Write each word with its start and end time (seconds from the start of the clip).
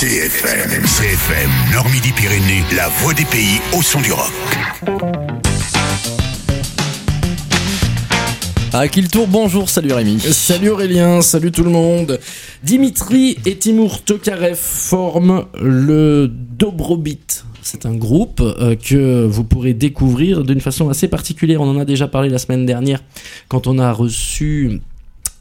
CFM, 0.00 0.82
CFM, 0.86 1.50
Nord-Midi-Pyrénées, 1.74 2.64
la 2.74 2.88
voix 2.88 3.12
des 3.12 3.26
pays 3.26 3.60
au 3.76 3.82
son 3.82 4.00
du 4.00 4.10
rock. 4.12 4.32
À 8.72 8.88
qui 8.88 9.02
le 9.02 9.08
tour 9.08 9.26
Bonjour, 9.28 9.68
salut 9.68 9.92
Rémi. 9.92 10.18
Salut 10.20 10.70
Aurélien, 10.70 11.20
salut 11.20 11.52
tout 11.52 11.64
le 11.64 11.68
monde. 11.68 12.18
Dimitri 12.62 13.36
et 13.44 13.58
Timur 13.58 14.02
Tokarev 14.02 14.56
forment 14.56 15.44
le 15.60 16.30
Dobrobit. 16.32 17.42
C'est 17.60 17.84
un 17.84 17.94
groupe 17.94 18.40
euh, 18.40 18.76
que 18.76 19.26
vous 19.26 19.44
pourrez 19.44 19.74
découvrir 19.74 20.44
d'une 20.44 20.62
façon 20.62 20.88
assez 20.88 21.08
particulière. 21.08 21.60
On 21.60 21.68
en 21.68 21.78
a 21.78 21.84
déjà 21.84 22.08
parlé 22.08 22.30
la 22.30 22.38
semaine 22.38 22.64
dernière 22.64 23.02
quand 23.48 23.66
on 23.66 23.78
a 23.78 23.92
reçu 23.92 24.80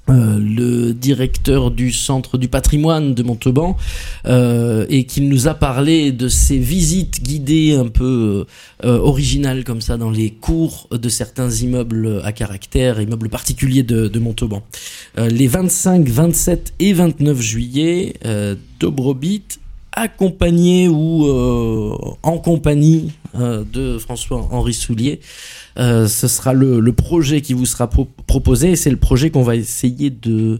euh, 0.09 0.39
le 0.39 0.93
directeur 0.93 1.71
du 1.71 1.91
centre 1.91 2.37
du 2.37 2.47
patrimoine 2.47 3.13
de 3.13 3.23
Montauban 3.23 3.77
euh, 4.25 4.85
et 4.89 5.05
qu'il 5.05 5.29
nous 5.29 5.47
a 5.47 5.53
parlé 5.53 6.11
de 6.11 6.27
ces 6.27 6.57
visites 6.57 7.23
guidées 7.23 7.75
un 7.75 7.87
peu 7.87 8.45
euh, 8.83 8.97
originales 8.97 9.63
comme 9.63 9.81
ça 9.81 9.97
dans 9.97 10.09
les 10.09 10.31
cours 10.31 10.87
de 10.91 11.09
certains 11.09 11.49
immeubles 11.49 12.21
à 12.23 12.31
caractère, 12.31 13.01
immeubles 13.01 13.29
particuliers 13.29 13.83
de, 13.83 14.07
de 14.07 14.19
Montauban. 14.19 14.63
Euh, 15.17 15.27
les 15.27 15.47
25, 15.47 16.07
27 16.07 16.73
et 16.79 16.93
29 16.93 17.41
juillet, 17.41 18.13
euh, 18.25 18.55
Dobrobit 18.79 19.43
accompagné 19.91 20.87
ou 20.87 21.25
euh, 21.27 21.95
en 22.23 22.37
compagnie 22.37 23.11
euh, 23.35 23.63
de 23.71 23.97
François-Henri 23.97 24.73
Soulier. 24.73 25.19
Euh, 25.77 26.07
ce 26.07 26.27
sera 26.27 26.53
le, 26.53 26.79
le 26.79 26.93
projet 26.93 27.41
qui 27.41 27.53
vous 27.53 27.65
sera 27.65 27.87
pro- 27.89 28.07
proposé 28.27 28.71
et 28.71 28.75
c'est 28.75 28.89
le 28.89 28.97
projet 28.97 29.29
qu'on 29.29 29.43
va 29.43 29.55
essayer 29.55 30.09
de, 30.09 30.59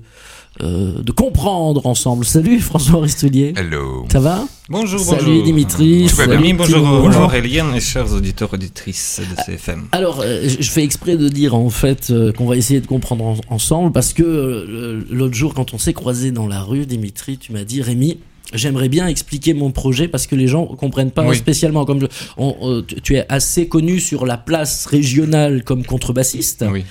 euh, 0.61 1.01
de 1.01 1.11
comprendre 1.11 1.85
ensemble. 1.87 2.25
Salut 2.25 2.59
François-Henri 2.59 3.09
Soulier. 3.09 3.53
Hello. 3.57 4.05
Ça 4.11 4.19
va? 4.19 4.45
Bonjour, 4.69 4.99
Salut 4.99 5.25
bonjour. 5.25 5.43
Dimitri. 5.43 6.07
Salut. 6.09 6.37
Timur. 6.37 6.57
bonjour, 6.57 6.81
bonjour 7.01 7.21
Aurélien 7.23 7.73
et 7.73 7.79
chers 7.81 8.13
auditeurs 8.13 8.53
auditrices 8.53 9.19
de 9.19 9.41
CFM. 9.43 9.87
Alors, 9.91 10.21
euh, 10.21 10.47
je 10.47 10.61
je 10.61 10.69
fais 10.71 10.83
exprès 10.83 11.17
de 11.17 11.27
dire 11.27 11.55
en 11.55 11.69
fait 11.69 12.11
euh, 12.11 12.31
qu'on 12.31 12.45
va 12.45 12.55
essayer 12.55 12.79
de 12.79 12.87
comprendre 12.87 13.25
en- 13.25 13.37
ensemble 13.49 13.91
parce 13.91 14.13
que 14.13 14.23
euh, 14.23 15.01
l'autre 15.09 15.33
jour, 15.33 15.53
quand 15.53 15.73
on 15.73 15.77
s'est 15.79 15.93
croisé 15.93 16.31
dans 16.31 16.47
la 16.47 16.61
rue, 16.61 16.85
Dimitri, 16.85 17.37
tu 17.37 17.51
m'as 17.51 17.63
dit 17.63 17.81
Rémi. 17.81 18.19
J'aimerais 18.53 18.89
bien 18.89 19.05
expliquer 19.07 19.53
mon 19.53 19.71
projet 19.71 20.07
parce 20.07 20.25
que 20.25 20.35
les 20.35 20.47
gens 20.47 20.65
comprennent 20.65 21.11
pas 21.11 21.23
Oui. 21.27 21.35
spécialement. 21.37 21.85
Comme 21.85 22.01
je- 22.01 22.07
on- 22.37 22.55
euh, 22.63 22.81
tu 23.03 23.15
es 23.15 23.25
assez 23.29 23.67
connu 23.67 23.99
sur 23.99 24.25
la 24.25 24.37
place 24.37 24.85
régionale 24.87 25.63
comme 25.63 25.85
contrebassiste, 25.85 26.65
Oui. 26.71 26.83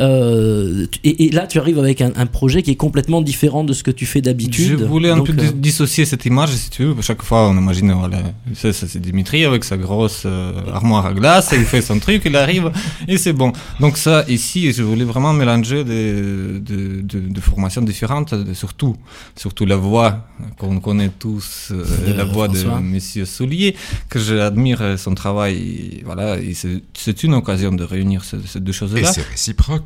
Euh, 0.00 0.86
et, 1.04 1.26
et 1.26 1.30
là 1.30 1.46
tu 1.46 1.58
arrives 1.58 1.78
avec 1.78 2.00
un, 2.00 2.12
un 2.16 2.26
projet 2.26 2.62
qui 2.62 2.72
est 2.72 2.76
complètement 2.76 3.22
différent 3.22 3.62
de 3.64 3.72
ce 3.72 3.82
que 3.82 3.90
tu 3.90 4.06
fais 4.06 4.18
Je 4.18 4.24
d'habitude. 4.24 4.80
voulais 4.82 5.10
un 5.10 5.18
Donc, 5.18 5.26
peu 5.28 5.32
euh, 5.32 5.36
dis- 5.46 5.54
dissocier 5.54 6.04
cette 6.04 6.24
image, 6.26 6.50
si 6.50 6.68
tu 6.70 6.84
veux. 6.84 6.94
Chaque 7.00 7.22
fois, 7.22 7.48
on 7.48 7.56
imagine, 7.56 7.92
voilà, 7.92 8.18
ça, 8.54 8.72
ça, 8.72 8.86
c'est 8.88 9.00
Dimitri 9.00 9.44
avec 9.44 9.62
sa 9.64 9.76
grosse 9.76 10.22
euh, 10.26 10.52
armoire 10.72 11.06
à 11.06 11.12
glace, 11.12 11.52
et 11.52 11.56
il 11.56 11.64
fait 11.64 11.82
son 11.82 11.98
truc, 11.98 12.22
il 12.24 12.34
arrive, 12.36 12.70
et 13.06 13.18
c'est 13.18 13.32
bon. 13.32 13.52
Donc 13.80 13.96
ça, 13.98 14.24
ici, 14.28 14.72
je 14.72 14.82
voulais 14.82 15.04
vraiment 15.04 15.32
mélanger 15.32 15.84
des, 15.84 16.12
de, 16.12 17.00
de, 17.02 17.20
de 17.36 17.40
formations 17.40 17.82
différentes, 17.82 18.34
surtout, 18.54 18.96
surtout 19.36 19.64
la 19.66 19.76
voix 19.76 20.26
qu'on 20.58 20.80
connaît 20.80 21.03
tous, 21.08 21.68
euh, 21.72 21.84
la 22.16 22.24
voix 22.24 22.48
François. 22.48 22.78
de 22.78 22.82
Monsieur 22.84 23.24
Soulier, 23.24 23.74
que 24.08 24.18
j'admire 24.18 24.80
euh, 24.82 24.96
son 24.96 25.14
travail. 25.14 25.54
Et 25.56 26.02
voilà, 26.04 26.38
et 26.38 26.54
c'est 26.54 27.22
une 27.22 27.34
occasion 27.34 27.72
de 27.72 27.84
réunir 27.84 28.24
ces, 28.24 28.38
ces 28.46 28.60
deux 28.60 28.70
Et 28.70 28.74
choses-là. 28.74 29.12
c'est 29.12 29.22
réciproque. 29.28 29.84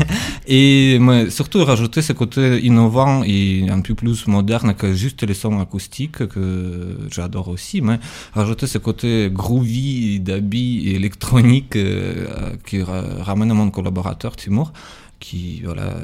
Et 0.46 0.98
mais 1.00 1.30
surtout 1.30 1.64
rajouter 1.64 2.02
ce 2.02 2.12
côté 2.12 2.60
innovant 2.64 3.22
et 3.24 3.66
un 3.68 3.80
peu 3.80 3.94
plus 3.94 4.26
moderne 4.26 4.74
que 4.74 4.92
juste 4.94 5.22
les 5.22 5.34
sons 5.34 5.60
acoustiques 5.60 6.26
que 6.26 6.96
j'adore 7.10 7.48
aussi, 7.48 7.80
mais 7.80 7.98
rajouter 8.34 8.66
ce 8.66 8.78
côté 8.78 9.30
groovy, 9.32 10.18
d'habit 10.20 10.88
et 10.88 10.94
électronique 10.96 11.76
euh, 11.76 12.26
qui 12.66 12.82
ra- 12.82 13.04
ramène 13.22 13.50
à 13.50 13.54
mon 13.54 13.70
collaborateur 13.70 14.34
Timur, 14.36 14.72
qui 15.20 15.60
voilà 15.64 15.94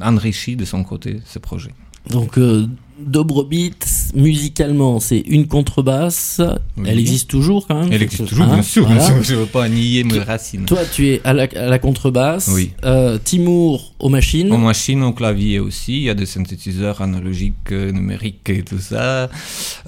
enrichit 0.00 0.56
de 0.56 0.64
son 0.64 0.82
côté 0.84 1.20
ce 1.24 1.38
projet. 1.38 1.70
Donc, 2.10 2.36
euh, 2.38 2.66
Dobrobit, 2.98 3.74
musicalement, 4.14 5.00
c'est 5.00 5.18
une 5.18 5.46
contrebasse. 5.48 6.40
Oui. 6.76 6.84
Elle 6.88 6.98
existe 7.00 7.28
toujours 7.28 7.66
quand 7.66 7.80
même 7.80 7.92
Elle 7.92 8.02
existe 8.02 8.22
chose- 8.22 8.28
toujours, 8.30 8.46
hein, 8.46 8.54
bien 8.54 8.62
sûr, 8.62 8.86
voilà. 8.86 9.04
je 9.22 9.34
ne 9.34 9.38
veux 9.40 9.46
pas 9.46 9.68
nier 9.68 10.04
mes 10.04 10.18
racines. 10.20 10.64
Toi, 10.64 10.78
tu 10.92 11.08
es 11.08 11.20
à 11.24 11.32
la, 11.32 11.48
à 11.56 11.66
la 11.66 11.78
contrebasse. 11.78 12.50
Oui. 12.54 12.70
Euh, 12.84 13.18
Timur 13.22 13.92
aux 13.98 14.08
machines. 14.08 14.52
Aux 14.52 14.58
machines, 14.58 15.02
au 15.02 15.12
clavier 15.12 15.58
aussi, 15.58 15.96
il 15.96 16.02
y 16.04 16.10
a 16.10 16.14
des 16.14 16.26
synthétiseurs 16.26 17.00
analogiques, 17.02 17.72
euh, 17.72 17.90
numériques 17.90 18.48
et 18.50 18.62
tout 18.62 18.78
ça. 18.78 19.28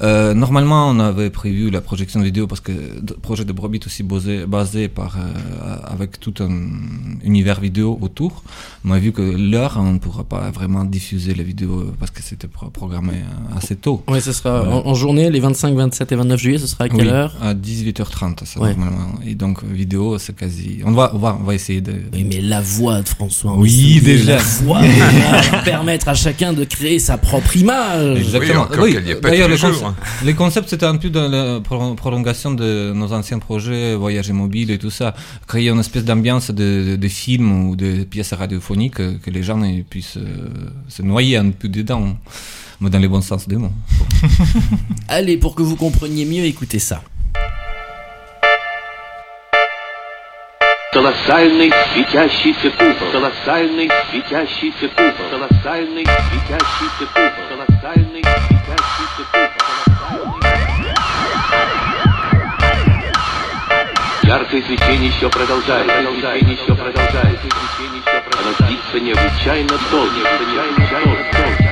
Euh, 0.02 0.34
normalement, 0.34 0.88
on 0.88 0.98
avait 0.98 1.30
prévu 1.30 1.70
la 1.70 1.80
projection 1.80 2.20
vidéo 2.20 2.46
parce 2.46 2.60
que 2.60 2.72
le 2.72 3.14
projet 3.20 3.44
de 3.44 3.52
Brobit 3.52 3.80
aussi 3.86 4.02
basé, 4.02 4.46
basé 4.46 4.88
par, 4.88 5.16
euh, 5.16 5.76
avec 5.84 6.18
tout 6.18 6.34
un 6.40 6.50
univers 7.24 7.60
vidéo 7.60 7.98
autour. 8.00 8.42
Mais 8.84 8.98
vu 8.98 9.12
que 9.12 9.22
l'heure, 9.22 9.76
on 9.78 9.92
ne 9.94 9.98
pourra 9.98 10.24
pas 10.24 10.50
vraiment 10.50 10.84
diffuser 10.84 11.34
les 11.34 11.44
vidéos 11.44 11.92
parce 11.98 12.10
que 12.10 12.22
c'était 12.22 12.48
pro- 12.48 12.70
programmé 12.96 13.18
euh, 13.22 13.56
assez 13.56 13.76
tôt. 13.76 14.02
Ouais, 14.08 14.20
ce 14.20 14.32
sera 14.32 14.60
Voilà. 14.62 14.76
en, 14.76 14.86
en 14.88 14.94
journée, 14.94 15.30
les 15.30 15.40
25, 15.40 15.74
27 15.74 16.12
et 16.12 16.16
29 16.16 16.40
juillet, 16.40 16.58
ce 16.58 16.66
sera 16.66 16.84
à 16.84 16.88
quelle 16.88 17.06
Oui, 17.06 17.12
heure 17.12 17.34
À 17.42 17.54
18h30, 17.54 18.44
ça, 18.44 18.60
Ouais. 18.60 18.70
normalement. 18.74 19.12
Et 19.26 19.34
donc, 19.34 19.62
vidéo, 19.64 20.18
c'est 20.18 20.34
quasi. 20.34 20.80
On 20.84 20.92
va, 20.92 21.10
on 21.14 21.18
va, 21.18 21.36
on 21.40 21.44
va 21.44 21.54
essayer 21.54 21.80
de. 21.80 21.94
Oui, 22.12 22.24
mais 22.28 22.40
la 22.40 22.60
voix 22.60 23.02
de 23.02 23.08
François. 23.08 23.54
Oui, 23.56 23.70
Soulier, 23.70 24.00
déjà. 24.00 24.36
La 24.36 24.42
voix 24.42 24.80
va 25.52 25.58
permettre 25.62 26.08
à 26.08 26.14
chacun 26.14 26.52
de 26.52 26.64
créer 26.64 26.98
sa 26.98 27.18
propre 27.18 27.56
image. 27.56 28.18
Exactement. 28.18 28.66
est 28.70 29.14
pas 29.20 29.30
D'ailleurs, 29.30 29.48
les 29.48 29.56
jours. 29.56 29.70
concept- 29.70 30.24
les 30.24 30.34
concepts, 30.34 30.68
c'était 30.70 30.86
un 30.86 30.96
peu 30.96 31.10
dans 31.10 31.28
la 31.28 31.60
pro- 31.60 31.94
prolongation 31.94 32.52
de 32.52 32.92
nos 32.94 33.12
anciens 33.12 33.38
projets, 33.38 33.94
voyager 33.94 34.32
mobile 34.32 34.70
et 34.70 34.78
tout 34.78 34.90
ça. 34.90 35.14
Créer 35.46 35.68
une 35.70 35.80
espèce 35.80 36.04
d'ambiance 36.04 36.50
de, 36.50 36.90
de, 36.90 36.96
de 36.96 37.08
film 37.08 37.68
ou 37.68 37.76
de 37.76 38.04
pièces 38.04 38.32
radiophoniques 38.32 38.94
que 38.96 39.30
les 39.30 39.42
gens 39.42 39.60
puissent 39.88 40.16
euh, 40.18 40.48
se 40.88 41.02
noyer 41.02 41.36
un 41.36 41.50
peu 41.50 41.68
dedans, 41.68 42.16
mais 42.79 42.89
dans 42.89 42.99
le 42.99 43.07
bon 43.07 43.21
sens 43.21 43.47
du 43.47 43.57
mot. 43.57 43.71
Allez, 45.07 45.37
pour 45.37 45.55
que 45.55 45.61
vous 45.61 45.75
compreniez 45.75 46.25
mieux, 46.25 46.45
écoutez 46.45 46.79
ça. 46.79 47.01
Колоссальный 50.93 51.71
светящийся 51.93 52.69
купол. 52.71 53.11
Колоссальный 53.13 53.89
светящийся 54.11 54.89
купол. 54.89 55.25
Колоссальный 55.31 56.05
светящийся 56.05 57.05
купол. 57.13 57.43
Колоссальный 57.49 58.21
светящийся 58.21 59.23
купол. 59.31 59.51
Яркое 64.23 64.61
свечение 64.63 65.09
еще 65.09 65.29
продолжается. 65.29 65.93
Свечение 66.11 66.53
еще 66.55 66.75
продолжается. 66.75 67.47
Свечение 67.47 68.01
еще 68.01 68.21
продолжается. 68.29 68.41
Оно 68.41 68.67
длится 68.67 68.99
необычайно 68.99 69.75
долго. 69.91 70.11
Необычайно 70.11 71.31
долго. 71.31 71.64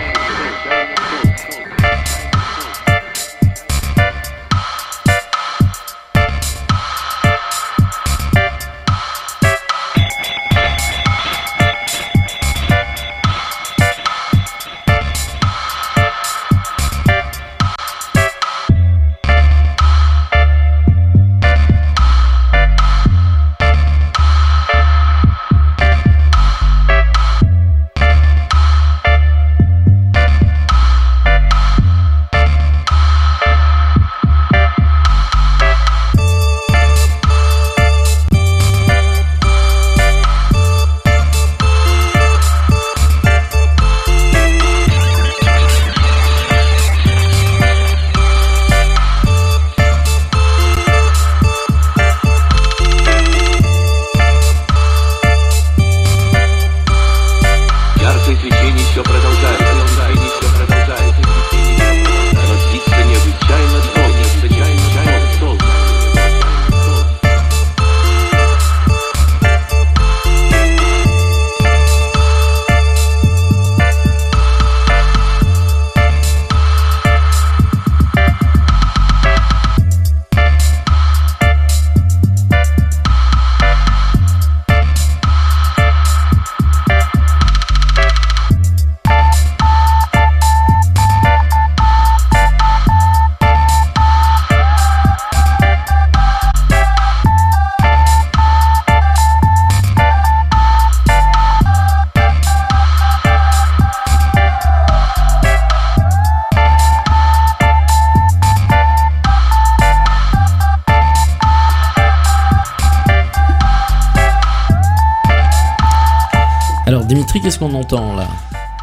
qu'est-ce 117.54 117.58
qu'on 117.70 117.74
entend 117.74 118.16
là 118.16 118.28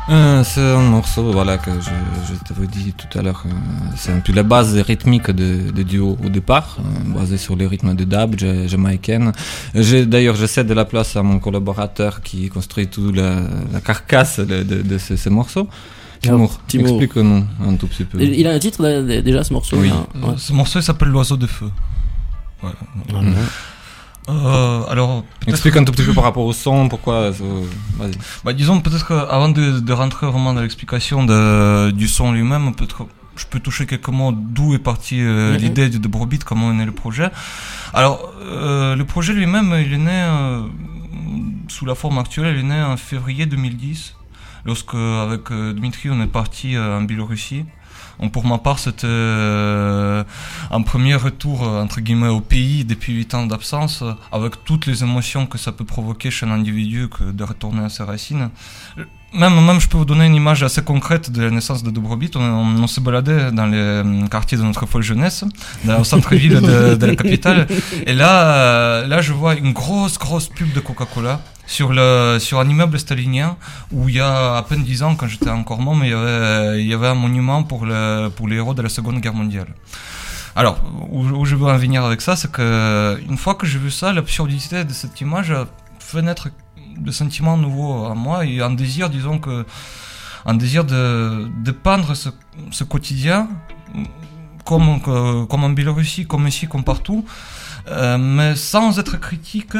Euh, 0.09 0.43
c'est 0.43 0.61
un 0.61 0.81
morceau 0.81 1.31
voilà, 1.31 1.57
que 1.57 1.71
je, 1.71 1.89
je 2.27 2.33
t'avais 2.45 2.67
dit 2.67 2.93
tout 2.93 3.17
à 3.17 3.21
l'heure. 3.21 3.43
euh, 3.45 3.49
c'est 3.95 4.11
un 4.13 4.19
peu 4.19 4.31
la 4.33 4.43
base 4.43 4.75
rythmique 4.79 5.29
de, 5.29 5.71
de 5.71 5.83
duo 5.83 6.17
au 6.25 6.29
départ, 6.29 6.77
euh, 6.79 7.13
basé 7.19 7.37
sur 7.37 7.55
les 7.55 7.67
rythmes 7.67 7.93
de 7.95 8.03
dub 8.05 8.39
ja- 8.39 8.67
jamaïcaine. 8.67 9.31
J'ai- 9.75 10.05
D'ailleurs, 10.05 10.35
je 10.35 10.45
cède 10.45 10.67
de 10.67 10.73
la 10.73 10.85
place 10.85 11.15
à 11.17 11.21
mon 11.23 11.39
collaborateur 11.39 12.21
qui 12.21 12.49
construit 12.49 12.87
toute 12.87 13.15
la, 13.15 13.41
la 13.73 13.81
carcasse 13.81 14.39
de, 14.39 14.63
de, 14.63 14.81
de 14.81 14.97
ce, 14.97 15.15
ce 15.17 15.29
morceau. 15.29 15.67
Timour, 16.21 16.59
explique-nous 16.73 17.43
un 17.67 17.75
tout 17.75 17.87
petit 17.87 18.05
peu. 18.05 18.21
Il 18.21 18.45
a 18.47 18.51
un 18.51 18.59
titre 18.59 18.81
déjà 19.21 19.43
ce 19.43 19.51
morceau 19.53 19.77
Oui. 19.79 19.89
Ouais. 19.89 20.29
Euh, 20.29 20.37
Ce 20.37 20.53
morceau 20.53 20.79
il 20.79 20.83
s'appelle 20.83 21.09
L'oiseau 21.09 21.35
de 21.37 21.47
feu. 21.47 21.69
Voilà. 22.61 22.75
Voilà. 23.09 23.29
Euh, 24.31 24.83
alors, 24.89 25.23
Explique 25.47 25.75
un 25.77 25.83
tout 25.83 25.91
petit 25.91 26.03
peu 26.03 26.13
par 26.13 26.23
rapport 26.23 26.45
au 26.45 26.53
son, 26.53 26.87
pourquoi. 26.89 27.15
euh, 27.15 27.31
bah, 28.45 28.53
disons 28.53 28.79
peut-être 28.79 29.05
qu'avant 29.07 29.49
de, 29.49 29.79
de 29.79 29.93
rentrer 29.93 30.27
vraiment 30.27 30.53
dans 30.53 30.61
l'explication 30.61 31.23
du 31.91 32.07
son 32.07 32.31
lui-même, 32.31 32.73
peut-être 32.75 33.07
je 33.35 33.45
peux 33.45 33.59
toucher 33.59 33.85
quelques 33.85 34.09
mots 34.09 34.31
d'où 34.33 34.73
est 34.75 34.79
partie 34.79 35.21
euh, 35.21 35.53
Mhm. 35.53 35.57
l'idée 35.57 35.89
de, 35.89 35.97
de 35.97 36.07
Brobit, 36.07 36.39
comment 36.39 36.71
est 36.71 36.75
né 36.75 36.85
le 36.85 36.91
projet. 36.91 37.29
Alors, 37.93 38.31
euh, 38.41 38.95
le 38.95 39.05
projet 39.05 39.33
lui-même, 39.33 39.73
il 39.85 39.93
est 39.93 39.97
né 39.97 40.11
euh, 40.11 40.61
sous 41.67 41.85
la 41.85 41.95
forme 41.95 42.17
actuelle, 42.19 42.55
il 42.55 42.59
est 42.61 42.63
né 42.75 42.81
en 42.81 42.97
février 42.97 43.45
2010, 43.45 44.15
lorsque 44.65 44.93
avec 44.95 45.51
Dmitri 45.51 46.09
on 46.09 46.21
est 46.21 46.27
parti 46.27 46.77
en 46.77 47.01
Biélorussie. 47.01 47.65
Pour 48.29 48.45
ma 48.45 48.59
part, 48.59 48.77
c'était 48.77 49.07
euh, 49.07 50.23
un 50.69 50.81
premier 50.83 51.15
retour 51.15 51.67
euh, 51.67 51.81
entre 51.81 52.01
au 52.29 52.41
pays 52.41 52.85
depuis 52.85 53.13
8 53.13 53.33
ans 53.33 53.45
d'absence, 53.47 54.03
euh, 54.03 54.13
avec 54.31 54.63
toutes 54.63 54.85
les 54.85 55.03
émotions 55.03 55.47
que 55.47 55.57
ça 55.57 55.71
peut 55.71 55.85
provoquer 55.85 56.29
chez 56.29 56.45
un 56.45 56.51
individu 56.51 57.09
que 57.09 57.23
de 57.23 57.43
retourner 57.43 57.83
à 57.83 57.89
ses 57.89 58.03
racines. 58.03 58.51
Euh, 59.33 59.39
Même, 59.39 59.65
même, 59.65 59.79
je 59.79 59.87
peux 59.87 59.97
vous 59.97 60.05
donner 60.05 60.25
une 60.25 60.35
image 60.35 60.63
assez 60.63 60.81
concrète 60.83 61.31
de 61.31 61.41
la 61.43 61.49
naissance 61.49 61.83
de 61.83 61.91
Dobrobit. 61.91 62.31
On, 62.35 62.41
on, 62.41 62.83
on 62.83 63.21
dans 63.51 63.65
les 63.65 63.77
euh, 63.77 64.27
quartiers 64.27 64.57
de 64.57 64.63
notre 64.63 64.85
folle 64.85 65.03
jeunesse, 65.03 65.43
dans 65.85 65.99
le 65.99 66.03
centre-ville 66.03 66.59
de, 66.61 67.05
la 67.05 67.15
capitale. 67.15 67.67
Et 68.05 68.13
là, 68.13 68.43
euh, 68.55 69.07
là, 69.07 69.21
je 69.21 69.33
vois 69.33 69.55
une 69.55 69.73
grosse, 69.73 70.17
grosse 70.17 70.47
pub 70.47 70.71
de 70.73 70.79
Coca-Cola 70.79 71.41
sur 71.67 71.93
sur 72.39 72.59
un 72.59 72.67
immeuble 72.67 72.99
stalinien 72.99 73.55
où 73.93 74.09
il 74.09 74.15
y 74.15 74.19
a 74.19 74.57
à 74.57 74.63
peine 74.63 74.83
10 74.83 75.03
ans, 75.03 75.15
quand 75.15 75.27
j'étais 75.27 75.49
encore 75.49 75.79
môme, 75.79 76.01
il 76.03 76.09
y 76.09 76.13
avait 76.13 76.81
il 76.81 76.87
y 76.87 76.93
avait 76.93 77.07
un 77.07 77.15
monument 77.15 77.63
pour 77.63 77.85
le 77.85 78.27
pour 78.29 78.47
les 78.49 78.57
héros 78.57 78.73
de 78.73 78.81
la 78.81 78.89
Seconde 78.89 79.19
Guerre 79.21 79.33
mondiale. 79.33 79.67
Alors, 80.53 80.81
où, 81.11 81.45
je 81.45 81.55
veux 81.55 81.67
en 81.67 81.77
venir 81.77 82.03
avec 82.03 82.19
ça, 82.19 82.35
c'est 82.35 82.51
que 82.51 83.17
une 83.29 83.37
fois 83.37 83.55
que 83.55 83.65
j'ai 83.65 83.79
vu 83.79 83.89
ça, 83.89 84.11
l'absurdité 84.11 84.83
de 84.83 84.91
cette 84.91 85.21
image 85.21 85.53
fait 85.99 86.21
naître 86.21 86.49
des 86.97 87.11
sentiments 87.11 87.57
nouveaux 87.57 88.05
à 88.05 88.15
moi 88.15 88.45
et 88.45 88.61
un 88.61 88.71
désir, 88.71 89.09
disons 89.09 89.37
que, 89.39 89.65
un 90.45 90.53
désir 90.55 90.83
de, 90.85 91.47
de 91.63 91.71
peindre 91.71 92.15
ce, 92.15 92.29
ce 92.71 92.83
quotidien, 92.83 93.47
comme, 94.65 95.01
que- 95.01 95.45
comme 95.45 95.63
en 95.63 95.69
Biélorussie, 95.69 96.25
comme 96.25 96.47
ici, 96.47 96.67
comme 96.67 96.83
partout, 96.83 97.25
euh, 97.89 98.17
mais 98.17 98.55
sans 98.55 98.99
être 98.99 99.19
critique, 99.19 99.75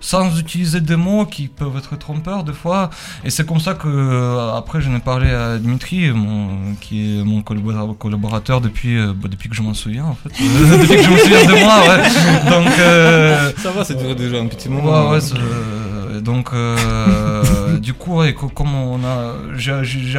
sans 0.00 0.36
utiliser 0.36 0.80
des 0.80 0.96
mots 0.96 1.26
qui 1.26 1.46
peuvent 1.46 1.76
être 1.76 1.96
trompeurs 1.96 2.42
des 2.42 2.52
fois. 2.54 2.90
Et 3.24 3.30
c'est 3.30 3.46
comme 3.46 3.60
ça 3.60 3.74
que, 3.74 3.86
euh, 3.86 4.52
après, 4.56 4.80
j'en 4.80 4.96
ai 4.96 4.98
parlé 4.98 5.30
à 5.30 5.58
Dimitri, 5.58 6.10
mon, 6.10 6.74
qui 6.80 7.20
est 7.20 7.22
mon 7.22 7.40
collabora- 7.42 7.94
collaborateur 7.96 8.60
depuis, 8.60 8.96
euh, 8.98 9.12
bah, 9.14 9.28
depuis 9.30 9.48
que 9.48 9.54
je 9.54 9.62
m'en 9.62 9.74
souviens, 9.74 10.06
en 10.06 10.14
fait. 10.16 10.28
depuis 10.40 10.96
que 10.96 11.02
je 11.02 11.10
me 11.10 11.18
souviens 11.18 11.44
de 11.46 11.60
moi, 11.60 11.80
ouais. 11.88 12.50
Donc, 12.50 12.78
euh, 12.80 13.52
Ça 13.58 13.70
va, 13.70 13.84
c'est 13.84 13.94
déjà 14.16 14.38
un 14.38 14.46
petit 14.48 14.68
Ouais, 14.68 15.08
ouais, 15.10 15.20
c'est- 15.20 15.34
euh, 15.36 15.81
donc 16.22 16.50
euh, 16.52 17.78
du 17.78 17.92
coup, 17.92 18.20
comme 18.54 18.74
on 18.74 19.00
a, 19.04 19.34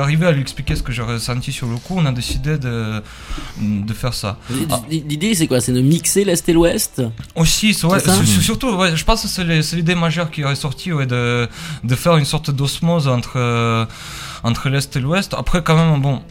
arrivé 0.02 0.26
à 0.26 0.32
lui 0.32 0.42
expliquer 0.42 0.76
ce 0.76 0.84
que 0.84 0.92
j'ai 0.92 1.02
ressenti 1.02 1.52
sur 1.52 1.68
le 1.68 1.78
coup, 1.78 1.96
on 1.98 2.06
a 2.06 2.12
décidé 2.12 2.58
de, 2.58 3.02
de 3.60 3.94
faire 3.94 4.14
ça. 4.14 4.38
Ah. 4.70 4.82
L'idée 4.90 5.34
c'est 5.34 5.48
quoi? 5.48 5.62
C'est 5.62 5.74
de 5.74 5.82
mixer 5.82 6.24
l'Est 6.26 6.48
et 6.48 6.54
l'Ouest? 6.54 7.02
Aussi, 7.36 7.78
ouais, 7.84 8.00
surtout, 8.42 8.76
ouais, 8.76 8.96
je 8.96 9.04
pense 9.04 9.24
que 9.24 9.28
c'est 9.28 9.76
l'idée 9.76 9.96
majeure 9.96 10.30
qui 10.30 10.42
est 10.42 10.46
ressortie, 10.46 10.92
ouais, 10.92 11.06
de, 11.06 11.48
de 11.84 11.96
faire 11.96 12.18
une 12.18 12.26
sorte 12.26 12.52
d'osmose 12.52 13.08
entre, 13.08 13.34
euh, 13.38 13.86
entre 14.44 14.70
l'Est 14.70 14.96
et 14.96 15.00
l'Ouest. 15.00 15.34
Après, 15.38 15.64
quand 15.64 15.76
même, 15.76 16.02
bon, 16.02 16.22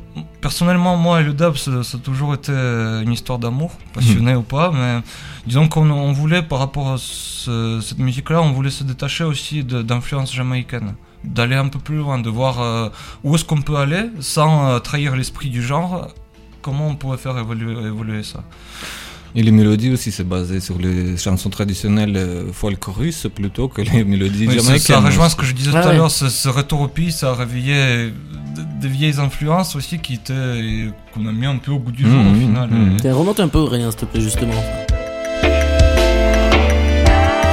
personnellement, 0.40 0.96
moi 0.96 1.20
et 1.20 1.24
le 1.24 1.32
dub, 1.32 1.56
ça, 1.56 1.82
ça 1.82 1.96
a 1.96 2.00
toujours 2.00 2.34
été 2.34 2.52
une 2.52 3.12
histoire 3.12 3.38
d'amour, 3.38 3.72
passionné 3.94 4.34
ou 4.34 4.42
pas, 4.42 4.70
mais 4.70 5.00
disons 5.46 5.68
qu'on 5.68 5.90
on 5.90 6.12
voulait, 6.12 6.42
par 6.42 6.58
rapport 6.58 6.90
à 6.92 6.96
ce- 6.98 7.80
cette 7.82 7.98
musique-là, 7.98 8.42
on 8.42 8.52
voulait 8.52 8.70
se 8.70 8.84
détacher 8.84 9.24
aussi 9.24 9.64
d'influences 9.64 10.32
jamaïcaines. 10.34 10.94
D'aller 11.24 11.54
un 11.56 11.68
peu 11.68 11.78
plus 11.78 11.96
loin, 11.98 12.18
de 12.18 12.28
voir 12.28 12.60
euh, 12.60 12.88
où 13.22 13.34
est-ce 13.34 13.44
qu'on 13.44 13.62
peut 13.62 13.76
aller 13.76 14.10
sans 14.20 14.68
euh, 14.68 14.78
trahir 14.80 15.14
l'esprit 15.14 15.50
du 15.50 15.62
genre, 15.62 16.08
comment 16.62 16.88
on 16.88 16.96
pourrait 16.96 17.16
faire 17.18 17.38
évoluer, 17.38 17.72
évoluer 17.86 18.22
ça? 18.24 18.42
Et 19.34 19.42
les 19.42 19.50
mélodies 19.50 19.90
aussi, 19.90 20.12
c'est 20.12 20.28
basé 20.28 20.60
sur 20.60 20.76
les 20.78 21.16
chansons 21.16 21.48
traditionnelles 21.48 22.16
euh, 22.16 22.52
folk 22.52 22.84
russes 22.84 23.26
plutôt 23.34 23.66
que 23.68 23.80
les 23.80 24.04
mélodies 24.04 24.46
Oui, 24.46 24.56
ça, 24.56 24.62
jamaïcaines. 24.62 24.80
ça 24.96 25.00
rejoint 25.00 25.28
ce 25.30 25.36
que 25.36 25.46
je 25.46 25.52
disais 25.54 25.70
Ah 25.74 25.80
tout 25.82 25.88
à 25.88 25.92
l'heure, 25.94 26.10
ce, 26.10 26.28
ce 26.28 26.48
retour 26.50 26.82
au 26.82 26.88
pays, 26.88 27.12
ça 27.12 27.30
a 27.30 27.34
réveillé 27.34 27.74
de- 27.74 28.12
des 28.82 28.88
vieilles 28.88 29.18
influences 29.18 29.74
aussi 29.74 29.98
qui 30.00 30.14
étaient 30.14 30.90
qu'on 31.14 31.26
a 31.26 31.32
mis 31.32 31.46
un 31.46 31.56
peu 31.56 31.70
au 31.72 31.78
goût 31.78 31.92
du 31.92 32.02
jour 32.02 32.20
au 32.30 32.34
final. 32.34 32.68
mhm. 32.68 32.96
Tiens, 33.00 33.14
Remonte 33.14 33.40
un 33.40 33.48
peu, 33.48 33.62
rien, 33.64 33.90
s'il 33.90 34.00
te 34.00 34.04
plaît, 34.04 34.20
justement. 34.20 34.52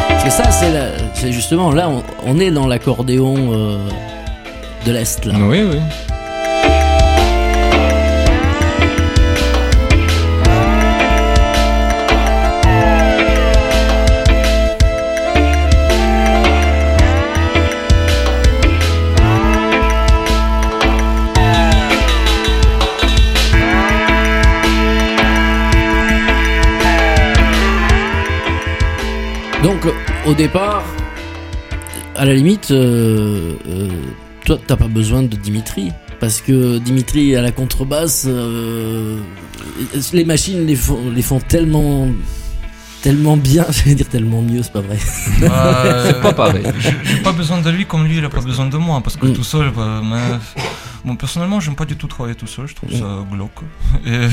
Parce 0.10 0.24
que 0.26 0.30
ça, 0.32 0.52
c'est 0.52 0.74
la- 0.74 1.14
c'est 1.14 1.32
justement 1.32 1.72
là, 1.72 1.90
on, 1.90 2.04
on 2.26 2.40
est 2.40 2.52
dans 2.52 2.68
l'accordéon 2.68 3.36
euh, 3.54 3.78
de 4.86 4.92
l'Est, 4.92 5.24
là. 5.26 5.36
Oui, 5.40 5.60
oui. 5.64 5.78
Au 30.30 30.34
départ, 30.34 30.84
à 32.16 32.26
la 32.26 32.34
limite, 32.34 32.72
euh, 32.72 33.54
euh, 33.68 33.90
toi, 34.46 34.58
t'as 34.66 34.76
pas 34.76 34.88
besoin 34.88 35.24
de 35.24 35.36
Dimitri. 35.36 35.92
Parce 36.20 36.42
que 36.42 36.80
Dimitri 36.80 37.36
à 37.36 37.42
la 37.42 37.52
contrebasse, 37.52 38.26
euh, 38.28 39.18
les 40.12 40.26
machines 40.26 40.66
les 40.66 40.76
font, 40.76 41.00
les 41.16 41.22
font 41.22 41.40
tellement, 41.40 42.10
tellement 43.02 43.38
bien. 43.38 43.66
J'allais 43.72 43.96
dire 43.96 44.08
tellement 44.10 44.42
mieux, 44.42 44.62
c'est 44.62 44.74
pas 44.74 44.82
vrai. 44.82 44.98
Euh, 45.44 46.22
Pas 46.22 46.34
pareil. 46.34 46.64
J'ai 47.06 47.18
pas 47.24 47.32
besoin 47.32 47.62
de 47.62 47.70
lui 47.70 47.86
comme 47.86 48.04
lui, 48.06 48.18
il 48.18 48.26
a 48.26 48.30
pas 48.30 48.42
besoin 48.42 48.66
de 48.68 48.78
moi 48.78 49.00
parce 49.02 49.16
que 49.16 49.28
Mm. 49.28 49.34
tout 49.34 49.44
seul. 49.46 49.72
bah, 49.72 50.02
mais- 50.04 50.62
Bon, 51.06 51.16
personnellement, 51.16 51.60
j'aime 51.60 51.76
pas 51.76 51.86
du 51.86 51.96
tout 51.96 52.08
travailler 52.08 52.36
tout 52.36 52.48
seul, 52.48 52.68
je 52.68 52.76
trouve 52.76 52.92
ça 52.92 53.26
glauque. 53.32 53.52
Et- 54.06 54.28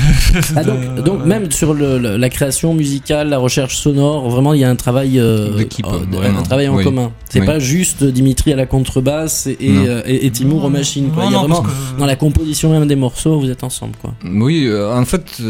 Ah, 0.55 0.63
donc, 0.63 0.95
de- 0.95 1.01
donc 1.07 1.25
même 1.25 1.51
sur 1.51 1.73
le- 1.73 1.97
la 2.17 2.29
création 2.29 2.73
musicale, 2.73 3.29
la 3.29 3.37
recherche 3.37 3.77
sonore, 3.77 4.29
vraiment 4.29 4.53
il 4.53 4.61
y 4.61 4.63
a 4.63 4.69
un 4.69 4.75
travail, 4.75 5.19
euh, 5.19 5.55
D'équipe, 5.57 5.85
euh, 5.87 6.37
un 6.37 6.43
travail 6.43 6.67
en 6.67 6.75
Oui. 6.75 6.83
commun. 6.83 7.11
C'est 7.29 7.39
Oui. 7.39 7.45
pas 7.45 7.59
juste 7.59 8.03
Dimitri 8.03 8.53
à 8.53 8.55
la 8.55 8.65
contrebasse 8.65 9.47
et, 9.47 9.57
euh, 9.61 10.01
et- 10.05 10.29
Timur 10.31 10.63
aux 10.65 10.69
machines. 10.69 11.09
Quoi. 11.11 11.23
Non, 11.23 11.29
il 11.29 11.33
y 11.33 11.35
a 11.35 11.41
non, 11.41 11.47
vraiment 11.47 11.61
que- 11.63 11.99
dans 11.99 12.05
la 12.05 12.15
composition 12.15 12.69
même 12.71 12.87
des 12.87 12.95
morceaux, 12.95 13.39
vous 13.39 13.49
êtes 13.49 13.63
ensemble 13.63 13.95
quoi. 14.01 14.13
Oui, 14.25 14.65
euh, 14.67 14.93
en 14.93 15.05
fait, 15.05 15.41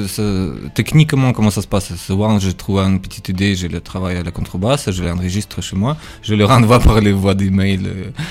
techniquement, 0.74 1.34
comment 1.34 1.50
ça 1.50 1.62
se 1.62 1.68
passe? 1.68 1.96
Souvent, 1.96 2.40
je 2.40 2.52
trouve 2.52 2.80
une 2.80 3.00
petite 3.00 3.30
idée, 3.30 3.56
je 3.56 3.68
le 3.68 3.82
travaille 3.82 4.18
à 4.18 4.24
la 4.24 4.32
contrebasse, 4.32 4.92
je 4.92 5.04
l'enregistre 5.04 5.62
chez 5.62 5.76
moi, 5.76 5.98
je 6.22 6.36
le 6.36 6.46
renvoie 6.46 6.80
par 6.90 7.00
les 7.02 7.12
voies 7.12 7.34
d'email 7.34 7.80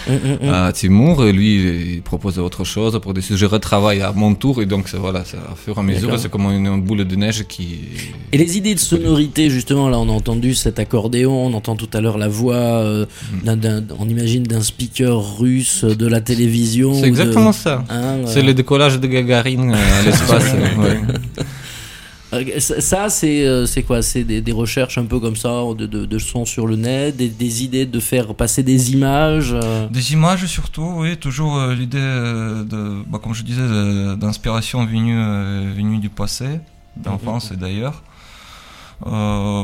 hum, 0.09 0.15
hum. 0.43 0.49
à 0.53 0.73
Timur, 0.73 1.25
et 1.25 1.33
lui, 1.33 1.95
il 1.97 2.03
propose 2.03 2.39
autre 2.39 2.65
chose 2.65 2.76
pour 3.03 3.15
des 3.15 3.21
sujets. 3.23 3.39
Je 3.39 3.47
retravaille 3.47 4.03
à 4.03 4.13
mon 4.13 4.35
tour, 4.35 4.61
et 4.63 4.67
donc, 4.67 4.89
voilà, 4.95 5.23
c'est 5.25 5.37
à 5.39 5.55
fur 5.57 5.77
et 5.77 5.81
à 5.81 5.83
mesure, 5.83 6.19
c'est 6.19 6.31
comme 6.31 6.45
une, 6.47 6.67
une 6.67 6.83
boule 6.83 7.05
de 7.05 7.17
neige 7.17 7.45
qui. 7.49 7.79
Et 8.33 8.39
les 8.39 8.57
idées 8.59 8.75
de 8.75 8.81
sonorité, 8.81 9.49
justement, 9.51 9.89
là 9.89 9.99
on 9.99 10.09
a 10.09 10.13
entendu 10.13 10.55
cet 10.55 10.79
accordéon, 10.79 11.47
on 11.47 11.55
entend 11.55 11.75
tout 11.77 11.89
à 11.93 12.01
l'heure 12.01 12.19
la 12.19 12.29
voix, 12.29 12.55
euh, 12.57 13.07
d'un- 13.45 13.57
d'un- 13.57 13.83
on 13.99 14.09
imagine 14.09 14.43
d'un 14.43 14.61
speaker 14.63 15.39
russe 15.39 15.85
de 15.85 16.07
la 16.07 16.21
télévision. 16.21 16.95
C'est 16.95 17.03
de- 17.03 17.07
exactement 17.07 17.53
ça. 17.53 17.85
hein, 17.89 18.19
C'est 18.27 18.41
euh, 18.41 18.43
le 18.43 18.55
décollage 18.55 19.01
de 19.01 19.07
Gagarine 19.07 19.73
euh, 19.75 19.99
à 20.01 20.03
l'espace. 20.07 20.53
ouais. 20.53 21.01
Ça- 22.59 23.09
euh, 23.25 23.67
c'est 23.67 23.83
quoi? 23.83 24.03
C'est 24.03 24.25
des, 24.25 24.53
recherches 24.53 24.99
un 24.99 25.05
peu 25.05 25.21
comme 25.21 25.37
ça, 25.37 25.63
de, 25.77 25.87
de, 25.87 26.19
sons 26.19 26.45
sur 26.45 26.67
le 26.67 26.77
net, 26.77 27.17
des, 27.17 27.65
idées 27.65 27.87
de 27.87 28.01
faire 28.01 28.35
passer 28.35 28.63
des 28.63 28.93
images. 28.93 29.53
euh, 29.53 29.89
Des 29.89 30.13
images 30.13 30.47
surtout, 30.47 30.93
oui, 30.97 31.17
toujours 31.17 31.57
euh, 31.57 31.75
l'idée 31.75 31.99
de, 31.99 33.03
bah, 33.07 33.21
comme 33.23 33.35
je 33.35 33.43
disais, 33.43 33.63
d'inspiration 34.17 34.85
venue, 34.85 35.17
venue 35.75 35.99
du 35.99 36.09
passé, 36.09 36.61
d'enfance 36.97 37.53
et 37.53 37.57
d'ailleurs. 37.57 38.03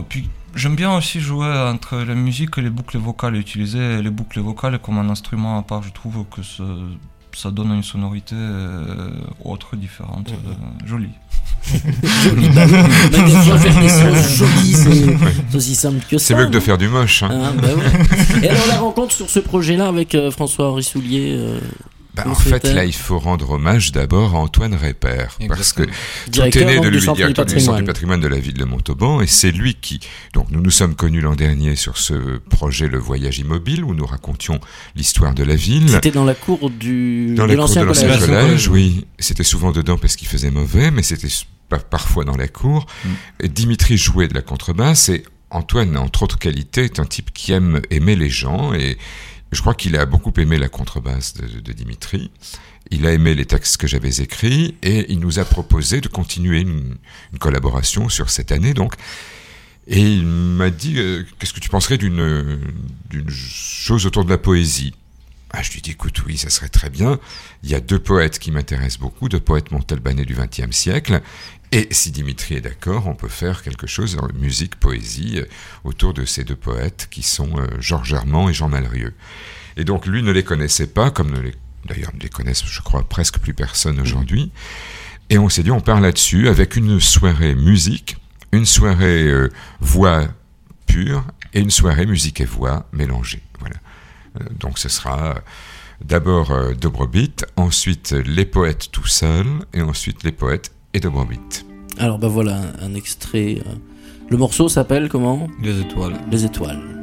Puis 0.08 0.28
j'aime 0.54 0.76
bien 0.76 0.94
aussi 0.96 1.20
jouer 1.20 1.48
entre 1.48 1.96
la 1.96 2.14
musique 2.14 2.58
et 2.58 2.62
les 2.62 2.70
boucles 2.70 2.98
vocales, 2.98 3.36
utiliser 3.36 4.02
les 4.02 4.10
boucles 4.10 4.40
vocales 4.40 4.78
comme 4.78 4.98
un 4.98 5.08
instrument 5.08 5.58
à 5.58 5.62
part. 5.62 5.82
Je 5.82 5.90
trouve 5.90 6.24
que 6.30 6.42
ça, 7.34 7.50
donne 7.50 7.72
une 7.72 7.82
sonorité 7.82 8.34
euh, 8.36 9.10
autre, 9.44 9.76
différente, 9.76 10.30
euh, 10.32 10.86
jolie. 10.86 11.10
Joli, 12.24 12.48
bah 12.50 12.62
oui. 12.66 12.78
Mais 13.12 13.22
des 13.22 13.30
fois, 13.30 13.58
faire 13.58 13.80
des 13.80 13.88
choses 13.88 14.36
jolies, 14.36 14.74
c'est 15.50 15.56
aussi 15.56 15.74
simple 15.74 16.04
que 16.10 16.18
ça. 16.18 16.26
C'est 16.26 16.34
mieux 16.34 16.46
que 16.46 16.50
de 16.52 16.60
faire 16.60 16.78
du 16.78 16.88
moche. 16.88 17.22
hein. 17.22 17.30
Ah, 17.32 17.52
bah 17.56 17.68
ouais. 17.68 18.42
Et 18.42 18.48
alors 18.48 18.66
la 18.66 18.78
rencontre 18.78 19.12
sur 19.14 19.28
ce 19.30 19.38
projet-là 19.38 19.88
avec 19.88 20.14
euh, 20.14 20.30
François-Henri 20.30 20.82
Soulier, 20.82 21.34
euh, 21.38 21.60
Bah, 22.14 22.24
en 22.26 22.34
fait, 22.34 22.64
là, 22.64 22.84
il 22.84 22.92
faut 22.92 23.18
rendre 23.18 23.50
hommage 23.52 23.90
d'abord 23.92 24.34
à 24.34 24.38
Antoine 24.38 24.74
Répère, 24.74 25.38
parce 25.48 25.72
que 25.72 25.82
Exactement. 25.82 25.86
tout 25.86 26.28
est 26.28 26.30
directeur 26.30 26.66
né 26.66 26.80
de 26.80 26.88
lui, 26.88 27.00
du 27.00 27.12
directeur 27.12 27.46
du 27.46 27.58
Centre 27.60 27.78
du 27.78 27.84
patrimoine. 27.84 28.20
de 28.20 28.28
la 28.28 28.38
ville 28.38 28.54
de 28.54 28.64
Montauban, 28.64 29.22
et 29.22 29.26
c'est 29.26 29.50
lui 29.50 29.74
qui. 29.74 30.00
Donc, 30.34 30.50
nous 30.50 30.60
nous 30.60 30.70
sommes 30.70 30.94
connus 30.94 31.22
l'an 31.22 31.34
dernier 31.34 31.74
sur 31.74 31.96
ce 31.96 32.38
projet 32.38 32.88
Le 32.88 32.98
Voyage 32.98 33.38
Immobile, 33.38 33.82
où 33.82 33.94
nous 33.94 34.04
racontions 34.04 34.60
l'histoire 34.94 35.32
de 35.34 35.42
la 35.42 35.56
ville. 35.56 35.88
C'était 35.88 36.10
dans 36.10 36.24
la 36.24 36.34
cour 36.34 36.68
du 36.68 37.34
Dans 37.34 37.46
de 37.46 37.54
l'ancien 37.54 37.86
collège. 37.86 38.02
collège. 38.02 38.26
collège, 38.26 38.68
oui. 38.68 39.06
C'était 39.18 39.42
souvent 39.44 39.72
dedans 39.72 39.96
parce 39.96 40.16
qu'il 40.16 40.28
faisait 40.28 40.50
mauvais, 40.50 40.90
mais 40.90 41.02
c'était 41.02 41.28
parfois 41.90 42.24
dans 42.24 42.36
la 42.36 42.48
cour. 42.48 42.86
Mm. 43.04 43.08
Et 43.44 43.48
Dimitri 43.48 43.96
jouait 43.96 44.28
de 44.28 44.34
la 44.34 44.42
contrebasse 44.42 45.08
et 45.08 45.24
Antoine, 45.50 45.96
entre 45.98 46.22
autres 46.22 46.38
qualités, 46.38 46.84
est 46.84 46.98
un 46.98 47.04
type 47.04 47.30
qui 47.32 47.52
aime 47.52 47.82
aimer 47.90 48.16
les 48.16 48.30
gens 48.30 48.72
et 48.72 48.96
je 49.52 49.60
crois 49.60 49.74
qu'il 49.74 49.96
a 49.96 50.06
beaucoup 50.06 50.32
aimé 50.38 50.58
la 50.58 50.68
contrebasse 50.68 51.34
de, 51.34 51.72
Dimitri. 51.72 52.30
Il 52.90 53.06
a 53.06 53.12
aimé 53.12 53.34
les 53.34 53.46
textes 53.46 53.76
que 53.76 53.86
j'avais 53.86 54.20
écrits 54.20 54.76
et 54.82 55.10
il 55.12 55.20
nous 55.20 55.38
a 55.38 55.44
proposé 55.44 56.00
de 56.00 56.08
continuer 56.08 56.60
une, 56.60 56.96
collaboration 57.38 58.08
sur 58.08 58.30
cette 58.30 58.50
année 58.50 58.74
donc. 58.74 58.94
Et 59.88 60.00
il 60.00 60.24
m'a 60.26 60.70
dit 60.70 60.94
euh, 60.98 61.24
qu'est-ce 61.38 61.52
que 61.52 61.60
tu 61.60 61.68
penserais 61.68 61.98
d'une 61.98 62.60
chose 63.28 64.06
autour 64.06 64.24
de 64.24 64.30
la 64.30 64.38
poésie? 64.38 64.94
Ah, 65.52 65.62
je 65.62 65.72
lui 65.72 65.82
dis, 65.82 65.90
écoute, 65.90 66.22
oui, 66.26 66.38
ça 66.38 66.48
serait 66.48 66.68
très 66.68 66.88
bien. 66.88 67.18
Il 67.62 67.70
y 67.70 67.74
a 67.74 67.80
deux 67.80 67.98
poètes 67.98 68.38
qui 68.38 68.50
m'intéressent 68.50 68.98
beaucoup, 68.98 69.28
deux 69.28 69.40
poètes 69.40 69.70
montalbanais 69.70 70.24
du 70.24 70.34
XXe 70.34 70.74
siècle. 70.74 71.20
Et 71.72 71.88
si 71.90 72.10
Dimitri 72.10 72.54
est 72.54 72.60
d'accord, 72.62 73.06
on 73.06 73.14
peut 73.14 73.28
faire 73.28 73.62
quelque 73.62 73.86
chose 73.86 74.18
en 74.18 74.28
musique, 74.38 74.76
poésie, 74.76 75.38
euh, 75.38 75.46
autour 75.84 76.14
de 76.14 76.24
ces 76.24 76.44
deux 76.44 76.56
poètes 76.56 77.08
qui 77.10 77.22
sont 77.22 77.58
euh, 77.58 77.66
Georges 77.80 78.14
Armand 78.14 78.48
et 78.48 78.54
Jean 78.54 78.68
Malrieux. 78.68 79.14
Et 79.76 79.84
donc, 79.84 80.06
lui 80.06 80.22
ne 80.22 80.32
les 80.32 80.42
connaissait 80.42 80.86
pas, 80.86 81.10
comme 81.10 81.30
ne 81.30 81.40
les, 81.40 81.54
d'ailleurs 81.86 82.14
ne 82.14 82.20
les 82.20 82.28
connaissent, 82.28 82.64
je 82.64 82.80
crois, 82.80 83.06
presque 83.06 83.38
plus 83.38 83.54
personne 83.54 84.00
aujourd'hui. 84.00 84.52
Et 85.28 85.38
on 85.38 85.48
s'est 85.48 85.62
dit, 85.62 85.70
on 85.70 85.80
part 85.80 86.00
là-dessus 86.00 86.48
avec 86.48 86.76
une 86.76 86.98
soirée 87.00 87.54
musique, 87.54 88.16
une 88.52 88.66
soirée 88.66 89.28
euh, 89.28 89.50
voix 89.80 90.28
pure 90.86 91.24
et 91.54 91.60
une 91.60 91.70
soirée 91.70 92.06
musique 92.06 92.40
et 92.40 92.44
voix 92.44 92.86
mélangées. 92.92 93.42
Voilà. 93.60 93.76
Euh, 94.40 94.44
donc 94.58 94.78
ce 94.78 94.88
sera 94.88 95.24
euh, 95.24 95.34
d'abord 96.04 96.50
euh, 96.50 96.74
Dobrobit, 96.74 97.36
ensuite 97.56 98.12
les 98.12 98.44
poètes 98.44 98.90
tout 98.90 99.06
seuls, 99.06 99.46
et 99.72 99.82
ensuite 99.82 100.22
les 100.24 100.32
poètes 100.32 100.72
et 100.94 101.00
Dobrobit. 101.00 101.64
Alors 101.98 102.18
bah 102.18 102.28
voilà 102.28 102.56
un, 102.56 102.86
un 102.86 102.94
extrait. 102.94 103.62
Le 104.30 104.36
morceau 104.36 104.68
s'appelle 104.68 105.08
comment? 105.08 105.48
Les 105.62 105.80
étoiles. 105.80 106.16
Les. 106.30 106.44
Étoiles, 106.44 107.01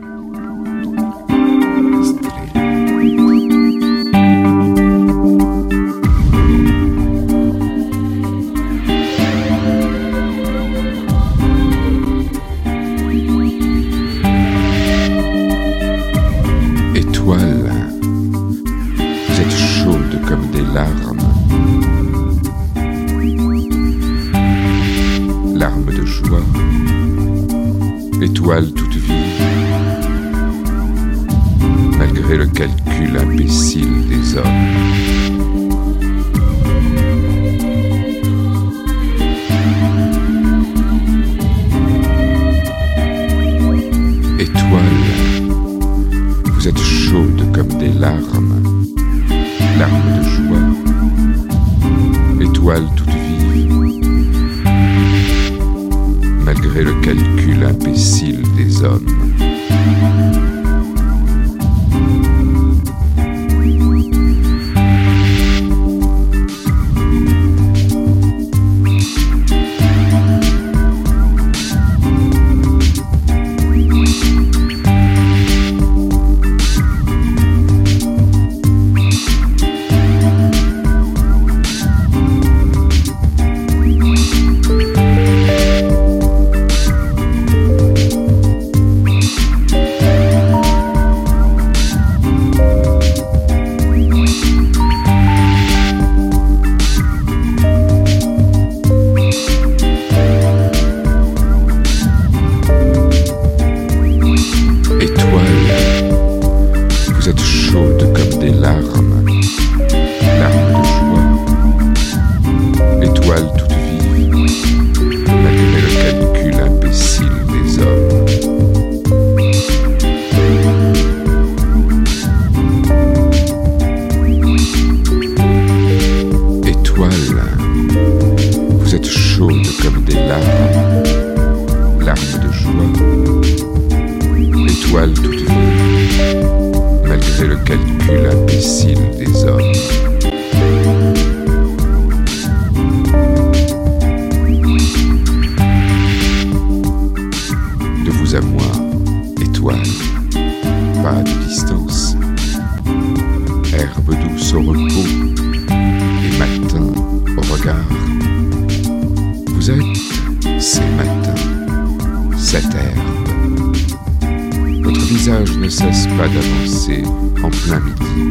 Votre 164.83 165.01
visage 165.01 165.57
ne 165.57 165.69
cesse 165.69 166.07
pas 166.17 166.27
d'avancer 166.27 167.03
en 167.43 167.49
plein 167.49 167.79
midi, 167.79 168.29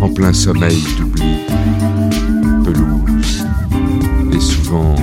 en 0.00 0.08
plein 0.08 0.32
sommeil 0.32 0.82
d'oubli, 0.98 1.38
pelouse, 2.64 3.44
et 4.32 4.40
souvent 4.40 4.94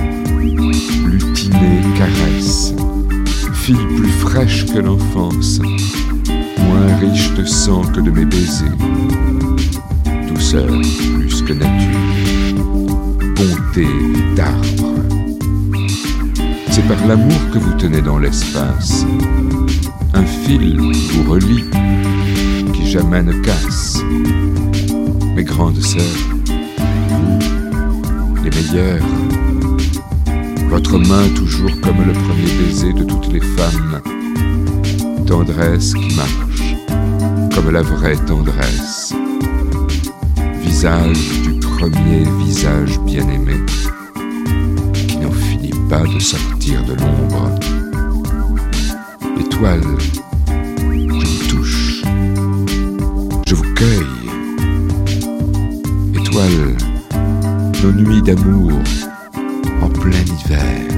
lutinée 1.06 1.80
caresse, 1.96 2.74
fille 3.52 3.76
plus 3.96 4.10
fraîche 4.10 4.66
que 4.66 4.78
l'enfance, 4.78 5.60
moins 6.58 6.96
riche 7.00 7.32
de 7.34 7.44
sang 7.44 7.82
que 7.82 8.00
de 8.00 8.10
mes 8.10 8.24
baisers, 8.24 8.76
douceur 10.28 10.68
plus 10.68 11.42
que 11.42 11.52
nature, 11.52 12.56
bonté 13.36 13.86
d'arbre. 14.36 15.11
C'est 16.74 16.88
par 16.88 17.06
l'amour 17.06 17.38
que 17.52 17.58
vous 17.58 17.74
tenez 17.74 18.00
dans 18.00 18.18
l'espace. 18.18 19.04
Un 20.14 20.24
fil 20.24 20.78
vous 21.12 21.30
relie, 21.30 21.64
qui 22.72 22.90
jamais 22.90 23.22
ne 23.22 23.34
casse. 23.42 23.98
Mes 25.36 25.44
grandes 25.44 25.82
sœurs, 25.82 26.00
vous, 27.10 27.38
les 28.42 28.48
meilleures. 28.48 29.04
Votre 30.70 30.96
main 30.96 31.28
toujours 31.36 31.78
comme 31.82 32.06
le 32.06 32.14
premier 32.14 32.50
baiser 32.64 32.94
de 32.94 33.04
toutes 33.04 33.30
les 33.30 33.42
femmes. 33.42 34.00
Tendresse 35.26 35.92
qui 35.92 36.16
marche, 36.16 36.74
comme 37.54 37.70
la 37.70 37.82
vraie 37.82 38.16
tendresse. 38.16 39.14
Visage 40.62 41.18
du 41.42 41.60
premier 41.60 42.24
visage 42.42 42.98
bien-aimé, 43.00 43.60
qui 43.66 43.88
de 46.00 46.18
sortir 46.18 46.82
de 46.84 46.94
l'ombre. 46.94 47.50
Étoile, 49.38 49.82
je 50.88 51.26
vous 51.26 51.48
touche, 51.48 52.02
je 53.46 53.54
vous 53.54 53.74
cueille. 53.74 54.30
Étoile, 56.14 56.76
nos 57.82 57.92
nuits 57.92 58.22
d'amour 58.22 58.72
en 59.82 59.88
plein 59.90 60.22
hiver. 60.22 60.91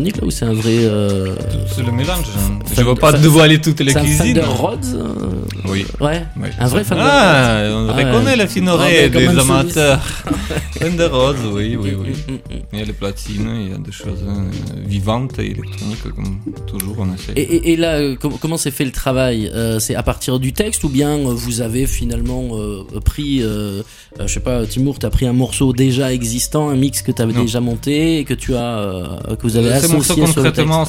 Électronique 0.00 0.16
là 0.20 0.26
ou 0.26 0.30
c'est 0.30 0.44
un 0.44 0.52
vrai. 0.52 0.78
euh, 0.84 1.34
C'est 1.74 1.82
le 1.84 1.92
mélange. 1.92 2.26
hein. 2.36 2.58
Je 2.68 2.74
Fan- 2.74 2.84
veux 2.84 2.94
pas 2.94 3.12
fan- 3.12 3.20
dévoiler 3.22 3.60
toutes 3.60 3.80
les 3.80 3.92
C'est 3.92 3.98
un 3.98 4.02
cuisines. 4.02 4.36
Fender 4.36 4.40
Rhodes 4.42 4.84
euh, 4.94 5.55
Oui. 5.76 5.86
Ouais. 6.00 6.22
Oui. 6.36 6.48
Un 6.58 6.66
vrai 6.66 6.84
fan 6.84 6.98
de 6.98 7.02
Ah, 7.04 7.62
on 7.70 7.94
ouais. 7.94 8.04
reconnaît 8.04 8.36
la 8.36 8.46
fine 8.46 8.68
oreille 8.68 9.10
des 9.10 9.28
amateurs. 9.28 10.00
Fender 10.80 11.06
Rhodes, 11.06 11.36
oui, 11.52 11.76
oui, 11.80 11.92
oui. 11.98 12.08
Mm, 12.28 12.32
mm, 12.32 12.34
mm. 12.34 12.60
Il 12.72 12.78
y 12.78 12.82
a 12.82 12.84
les 12.84 12.92
platines, 12.92 13.50
il 13.64 13.70
y 13.70 13.74
a 13.74 13.78
des 13.78 13.92
choses 13.92 14.22
euh, 14.26 14.50
vivantes 14.86 15.38
et 15.38 15.46
électroniques, 15.52 16.02
comme 16.14 16.40
toujours 16.66 16.96
on 16.98 17.14
essaie. 17.14 17.32
Et, 17.36 17.42
et- 17.56 17.72
et 17.72 17.76
là, 17.76 17.94
euh, 17.94 18.16
com- 18.16 18.34
comment 18.40 18.56
s'est 18.58 18.70
fait 18.70 18.84
le 18.84 18.92
travail 18.92 19.50
Euh, 19.54 19.78
C'est 19.78 19.94
à 19.94 20.02
partir 20.02 20.38
du 20.38 20.52
texte 20.52 20.84
ou 20.84 20.88
bien 20.88 21.16
vous 21.18 21.60
avez 21.60 21.86
finalement 21.86 22.48
euh, 22.52 22.84
pris, 23.04 23.42
euh, 23.42 23.82
je 24.20 24.26
sais 24.26 24.40
pas, 24.40 24.66
Timour, 24.66 24.98
t'as 24.98 25.10
pris 25.10 25.26
un 25.26 25.32
morceau 25.32 25.72
déjà 25.72 26.12
existant, 26.12 26.68
un 26.68 26.76
mix 26.76 27.02
que 27.02 27.12
t'avais 27.12 27.32
Non. 27.32 27.42
déjà 27.42 27.60
monté 27.60 28.18
et 28.18 28.24
que 28.24 28.34
tu 28.34 28.54
as, 28.54 29.02
que 29.38 29.42
vous 29.46 29.56
avez 29.56 29.72
associé 29.72 30.16
le 30.16 30.22
texte. 30.22 30.34
concrètement, 30.34 30.84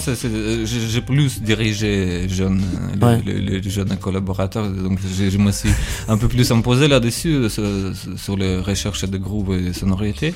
j'ai 0.66 1.02
plus 1.02 1.42
dirigé 1.42 2.28
Ouais. 3.02 3.22
les, 3.26 3.34
les- 3.42 3.62
les 3.62 3.70
jeunes 3.70 3.96
collaborateurs, 3.98 4.66
donc 4.84 5.00
je 5.02 5.38
me 5.38 5.52
suis 5.52 5.70
un 6.08 6.18
peu 6.18 6.28
plus 6.28 6.52
imposé 6.52 6.88
là-dessus, 6.88 7.34
euh, 7.34 7.94
sur, 8.16 8.36
les 8.38 8.60
recherches 8.60 9.06
de 9.06 9.18
groupes 9.18 9.52
et 9.52 9.74
sonorités. 9.74 10.34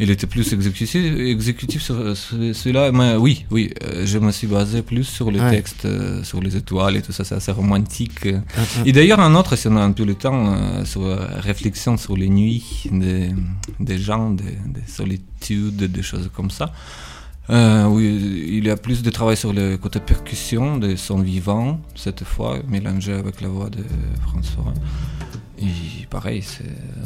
Il 0.00 0.10
était 0.10 0.26
plus 0.26 0.52
exécutif, 0.52 0.96
exécutif 1.36 1.80
sur 1.80 2.16
sur 2.16 2.36
celui-là, 2.52 2.90
mais 2.90 3.14
oui, 3.14 3.46
oui, 3.52 3.70
euh, 3.84 4.04
je 4.04 4.18
me 4.18 4.32
suis 4.32 4.48
basé 4.48 4.82
plus 4.82 5.04
sur 5.04 5.30
les 5.30 5.38
Ouais. 5.40 5.50
textes, 5.52 5.84
euh, 5.84 6.20
sur 6.24 6.40
les 6.40 6.56
étoiles 6.56 6.96
et 6.96 7.02
tout 7.02 7.12
ça, 7.12 7.22
c'est 7.22 7.36
assez 7.36 7.52
romantique. 7.52 8.26
euh. 8.26 8.40
Ah, 8.56 8.62
ah. 8.76 8.82
Et 8.86 8.92
d'ailleurs, 8.92 9.20
un 9.20 9.32
autre, 9.36 9.54
si 9.54 9.68
on 9.68 9.76
a 9.76 9.84
un 9.90 9.92
peu 9.92 10.04
le 10.04 10.16
temps, 10.16 10.52
euh, 10.52 10.84
sur 10.84 11.02
euh, 11.06 11.18
réflexion 11.50 11.96
sur 11.96 12.16
les 12.16 12.28
nuits 12.28 12.64
des, 12.90 13.30
des 13.78 13.98
gens, 13.98 14.30
des, 14.30 14.58
des 14.76 14.86
solitudes, 14.88 15.76
des 15.96 16.02
choses 16.02 16.28
comme 16.34 16.50
ça. 16.50 16.72
Euh, 17.50 17.84
oui, 17.86 18.48
il 18.48 18.64
y 18.66 18.70
a 18.70 18.76
plus 18.76 19.02
de 19.02 19.10
travail 19.10 19.36
sur 19.36 19.52
le 19.52 19.76
côté 19.76 20.00
percussion 20.00 20.78
des 20.78 20.96
sons 20.96 21.18
vivants, 21.20 21.78
cette 21.94 22.24
fois, 22.24 22.58
mélangé 22.68 23.12
avec 23.12 23.40
la 23.40 23.48
voix 23.48 23.68
de 23.68 23.84
François. 24.22 24.72
Et 25.58 26.06
pareil. 26.10 26.42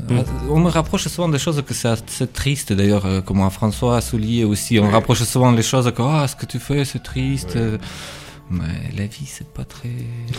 Mm. 0.08 0.20
on 0.50 0.60
me 0.60 0.70
rapproche 0.70 1.06
souvent 1.08 1.28
des 1.28 1.38
choses 1.38 1.62
que 1.66 1.74
c'est 1.74 1.88
assez 1.88 2.26
triste, 2.26 2.72
d'ailleurs, 2.72 3.04
euh, 3.04 3.20
comme 3.20 3.40
à 3.42 3.50
François 3.50 3.96
a 3.96 4.00
souligné 4.00 4.44
aussi. 4.44 4.78
On 4.78 4.90
rapproche 4.90 5.22
souvent 5.24 5.50
les 5.50 5.62
choses 5.62 5.90
que 5.92 6.02
ah, 6.02 6.26
ce 6.28 6.36
que 6.36 6.46
tu 6.46 6.58
fais, 6.58 6.84
c'est 6.84 7.02
triste. 7.02 7.56
euh, 7.56 7.78
Mais 8.50 8.64
la 8.96 9.04
vie, 9.04 9.26
c'est 9.26 9.46
pas 9.46 9.64
très 9.64 9.90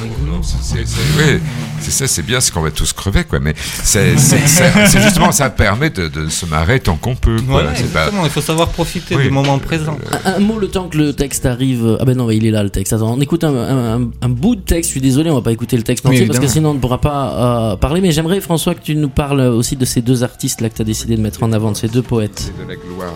rigolo. 0.02 0.38
Non, 0.38 0.42
c'est- 0.44 0.58
c'est 0.62 0.88
c'est- 0.88 1.18
ouais, 1.24 1.40
c'est 1.80 1.92
ça, 1.92 2.08
c'est 2.08 2.24
bien, 2.24 2.40
c'est 2.42 2.52
qu'on 2.52 2.62
va 2.62 2.72
tous 2.72 2.92
crever, 2.92 3.24
quoi. 3.24 3.40
Mais 3.40 3.54
c'est 3.84 4.18
c'est- 4.18 4.48
c'est- 4.48 4.72
c'est 4.88 5.02
justement, 5.02 5.32
ça 5.32 5.52
permet 5.52 5.92
de, 5.92 6.08
de 6.08 6.28
se 6.28 6.48
marrer 6.48 6.80
tant 6.80 6.96
qu'on 6.98 7.16
peut. 7.16 7.36
quoi. 7.36 7.62
Voilà, 7.62 7.72
pas- 7.94 8.10
il 8.24 8.30
faut 8.32 8.42
savoir 8.42 8.70
profiter 8.70 9.16
Oui. 9.16 9.24
du 9.26 9.30
moment 9.30 9.60
présent. 9.60 9.96
Un, 10.26 10.34
un 10.38 10.40
mot 10.40 10.58
le 10.58 10.70
temps 10.70 10.88
que 10.88 10.98
le 10.98 11.14
texte 11.14 11.46
arrive. 11.46 11.98
Ah 12.00 12.06
ben 12.06 12.18
non, 12.18 12.32
il 12.32 12.46
est 12.48 12.52
là 12.52 12.64
le 12.64 12.72
texte. 12.72 12.94
Attends, 12.94 13.14
on 13.14 13.22
écoute 13.22 13.44
un, 13.44 13.54
un- 13.56 14.02
un- 14.02 14.10
un 14.24 14.30
bout 14.30 14.56
de 14.56 14.62
texte. 14.62 14.90
Je 14.90 14.94
suis 14.94 15.02
désolé, 15.02 15.30
on 15.30 15.36
va 15.36 15.42
pas 15.44 15.52
écouter 15.52 15.78
le 15.78 15.84
texte 15.84 16.04
Oui, 16.06 16.16
entier 16.16 16.26
parce 16.26 16.40
que 16.40 16.48
sinon 16.48 16.72
on 16.72 16.74
ne 16.76 16.80
pourra 16.80 17.00
pas 17.02 17.74
euh, 17.74 17.76
parler. 17.76 18.02
Mais 18.02 18.12
j'aimerais 18.12 18.42
François 18.42 18.74
que 18.74 18.82
tu 18.82 18.96
nous 18.96 19.10
parles 19.10 19.42
aussi 19.42 19.76
de 19.76 19.86
ces 19.86 20.02
deux 20.02 20.24
artistes 20.24 20.62
là 20.62 20.70
que 20.70 20.76
tu 20.76 20.82
as 20.82 20.86
décidé 20.86 21.16
de 21.16 21.22
mettre 21.22 21.44
en 21.44 21.52
avant, 21.52 21.72
de 21.72 21.78
ces 21.78 21.88
deux 21.90 22.02
poètes. 22.02 22.40
C'est 22.58 22.66
de 22.66 22.68
la 22.68 22.76
gloire. 22.76 23.14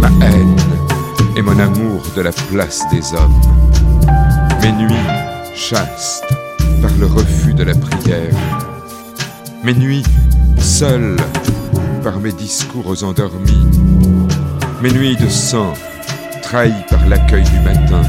Ma 0.00 0.08
haine 0.26 0.56
et 1.38 1.42
mon 1.42 1.56
amour 1.60 2.02
de 2.16 2.22
la 2.22 2.32
place 2.32 2.82
des 2.90 3.14
hommes. 3.14 3.40
Mes 4.60 4.72
nuits 4.72 4.94
chastes 5.54 6.24
par 6.82 6.90
le 6.98 7.06
refus 7.06 7.54
de 7.54 7.62
la 7.62 7.76
prière. 7.76 8.34
Mes 9.62 9.74
nuits 9.74 10.02
seules 10.58 11.16
par 12.02 12.18
mes 12.18 12.32
discours 12.32 13.04
endormis. 13.04 13.66
Mes 14.82 14.90
nuits 14.90 15.16
de 15.16 15.28
sang 15.28 15.72
trahies 16.42 16.84
par 16.90 17.06
l'accueil 17.06 17.44
du 17.44 17.60
matin. 17.60 18.02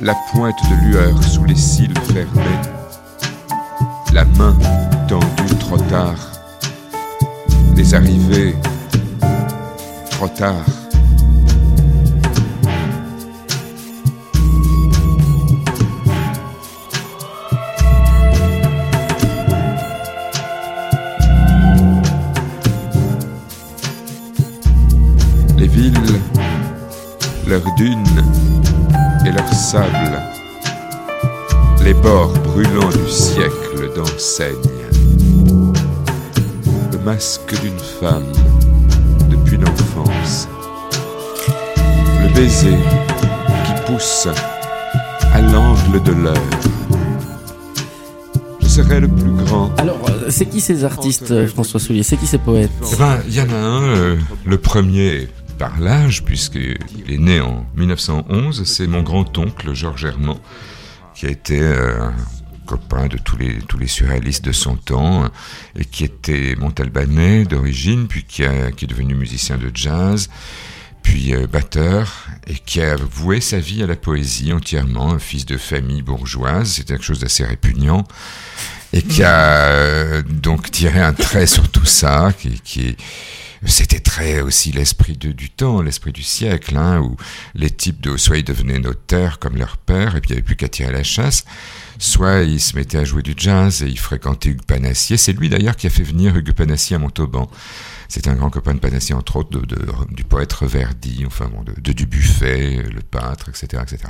La 0.00 0.16
pointe 0.32 0.58
de 0.70 0.88
lueur 0.88 1.22
sous 1.22 1.44
les 1.44 1.54
cils 1.54 1.96
fermés. 2.12 2.60
La 4.12 4.24
main 4.24 4.58
tendue 5.06 5.56
trop 5.60 5.78
tard 5.78 6.18
les 7.76 7.94
arrivées 7.94 8.56
trop 10.10 10.28
tard. 10.28 10.79
Leurs 27.60 27.74
dunes 27.74 28.24
et 29.26 29.32
leurs 29.32 29.52
sables, 29.52 30.22
les 31.84 31.94
bords 31.94 32.32
brûlants 32.44 32.90
du 32.90 33.10
siècle 33.10 33.90
d'enseigne 33.94 34.54
le 36.92 36.98
masque 37.04 37.60
d'une 37.60 37.78
femme 37.78 38.32
depuis 39.30 39.56
l'enfance. 39.56 40.48
Le 42.22 42.34
baiser 42.34 42.76
qui 43.64 43.92
pousse 43.92 44.28
à 45.32 45.40
l'angle 45.40 46.02
de 46.02 46.12
l'heure. 46.12 46.34
Je 48.60 48.68
serai 48.68 49.00
le 49.00 49.08
plus 49.08 49.32
grand. 49.44 49.70
Alors, 49.78 49.98
euh, 50.08 50.28
c'est 50.30 50.46
qui 50.46 50.60
ces 50.60 50.84
artistes, 50.84 51.30
euh, 51.32 51.48
François 51.48 51.80
Soulier? 51.80 52.04
C'est 52.04 52.16
qui 52.16 52.26
ces 52.26 52.38
poètes? 52.38 52.70
Eh 52.92 52.96
ben, 52.96 53.18
il 53.26 53.34
y 53.34 53.40
en 53.40 53.50
a 53.50 53.56
un, 53.56 53.82
euh, 53.82 54.16
le 54.44 54.58
premier 54.58 55.28
par 55.60 55.78
l'âge, 55.78 56.24
puisqu'il 56.24 56.78
est 57.06 57.18
né 57.18 57.38
en 57.38 57.66
1911, 57.76 58.64
c'est 58.64 58.86
mon 58.86 59.02
grand-oncle 59.02 59.74
Georges 59.74 60.06
Herman, 60.06 60.38
qui 61.14 61.26
a 61.26 61.28
été 61.28 61.60
euh, 61.60 62.06
un 62.06 62.14
copain 62.64 63.08
de 63.08 63.18
tous 63.18 63.36
les, 63.36 63.58
tous 63.68 63.76
les 63.76 63.86
surréalistes 63.86 64.42
de 64.42 64.52
son 64.52 64.76
temps, 64.76 65.30
et 65.76 65.84
qui 65.84 66.04
était 66.04 66.56
montalbanais 66.56 67.44
d'origine, 67.44 68.08
puis 68.08 68.24
qui 68.24 68.42
est 68.42 68.86
devenu 68.86 69.14
musicien 69.14 69.58
de 69.58 69.70
jazz, 69.74 70.30
puis 71.02 71.34
euh, 71.34 71.46
batteur, 71.46 72.28
et 72.46 72.54
qui 72.54 72.80
a 72.80 72.96
voué 72.96 73.42
sa 73.42 73.58
vie 73.58 73.82
à 73.82 73.86
la 73.86 73.96
poésie 73.96 74.54
entièrement, 74.54 75.10
un 75.10 75.18
fils 75.18 75.44
de 75.44 75.58
famille 75.58 76.00
bourgeoise, 76.00 76.70
c'était 76.70 76.94
quelque 76.94 77.04
chose 77.04 77.20
d'assez 77.20 77.44
répugnant, 77.44 78.04
et 78.94 79.02
qui 79.02 79.22
a 79.22 79.66
euh, 79.66 80.22
donc 80.22 80.70
tiré 80.70 81.00
un 81.00 81.12
trait 81.12 81.46
sur 81.46 81.68
tout 81.68 81.84
ça, 81.84 82.32
qui, 82.32 82.60
qui 82.60 82.96
c'était 83.66 84.00
très 84.00 84.40
aussi 84.40 84.72
l'esprit 84.72 85.16
du 85.16 85.50
temps, 85.50 85.82
l'esprit 85.82 86.12
du 86.12 86.22
siècle, 86.22 86.76
hein, 86.76 87.00
où 87.00 87.16
les 87.54 87.70
types 87.70 88.00
de 88.00 88.16
soit 88.16 88.38
ils 88.38 88.44
devenaient 88.44 88.78
notaires 88.78 89.38
comme 89.38 89.56
leur 89.56 89.76
père, 89.76 90.16
et 90.16 90.20
puis 90.20 90.30
il 90.30 90.32
n'y 90.32 90.38
avait 90.38 90.44
plus 90.44 90.56
qu'à 90.56 90.68
tirer 90.68 90.92
la 90.92 91.02
chasse, 91.02 91.44
soit 91.98 92.42
ils 92.42 92.60
se 92.60 92.74
mettaient 92.74 92.98
à 92.98 93.04
jouer 93.04 93.22
du 93.22 93.34
jazz 93.36 93.82
et 93.82 93.86
ils 93.86 93.98
fréquentaient 93.98 94.48
Hugues 94.48 94.62
Panassier. 94.62 95.18
C'est 95.18 95.34
lui 95.34 95.50
d'ailleurs 95.50 95.76
qui 95.76 95.86
a 95.86 95.90
fait 95.90 96.02
venir 96.02 96.34
Hugues 96.36 96.54
Panassier 96.54 96.96
à 96.96 96.98
Montauban. 96.98 97.50
C'est 98.08 98.28
un 98.28 98.34
grand 98.34 98.48
copain 98.48 98.74
de 98.74 98.80
Panassier, 98.80 99.14
entre 99.14 99.36
autres, 99.36 99.60
de, 99.60 99.76
du 100.10 100.24
poète 100.24 100.52
Reverdy, 100.54 101.24
enfin 101.26 101.48
bon, 101.48 101.62
de, 101.62 101.92
Dubuffet, 101.92 102.82
le 102.82 103.02
peintre, 103.02 103.50
etc., 103.50 103.82
etc 103.82 104.08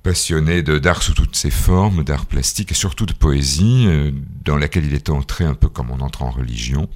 passionné 0.00 0.62
d'art 0.62 1.02
sous 1.02 1.12
toutes 1.12 1.34
ses 1.34 1.50
formes, 1.50 2.04
d'art 2.04 2.24
plastique 2.24 2.70
et 2.70 2.74
surtout 2.74 3.04
de 3.04 3.12
poésie, 3.12 3.84
euh, 3.88 4.12
dans 4.44 4.56
laquelle 4.56 4.86
il 4.86 4.94
était 4.94 5.10
entré 5.10 5.44
un 5.44 5.54
peu 5.54 5.68
comme 5.68 5.90
on 5.90 6.00
entre 6.00 6.22
en 6.22 6.30
religion, 6.30 6.88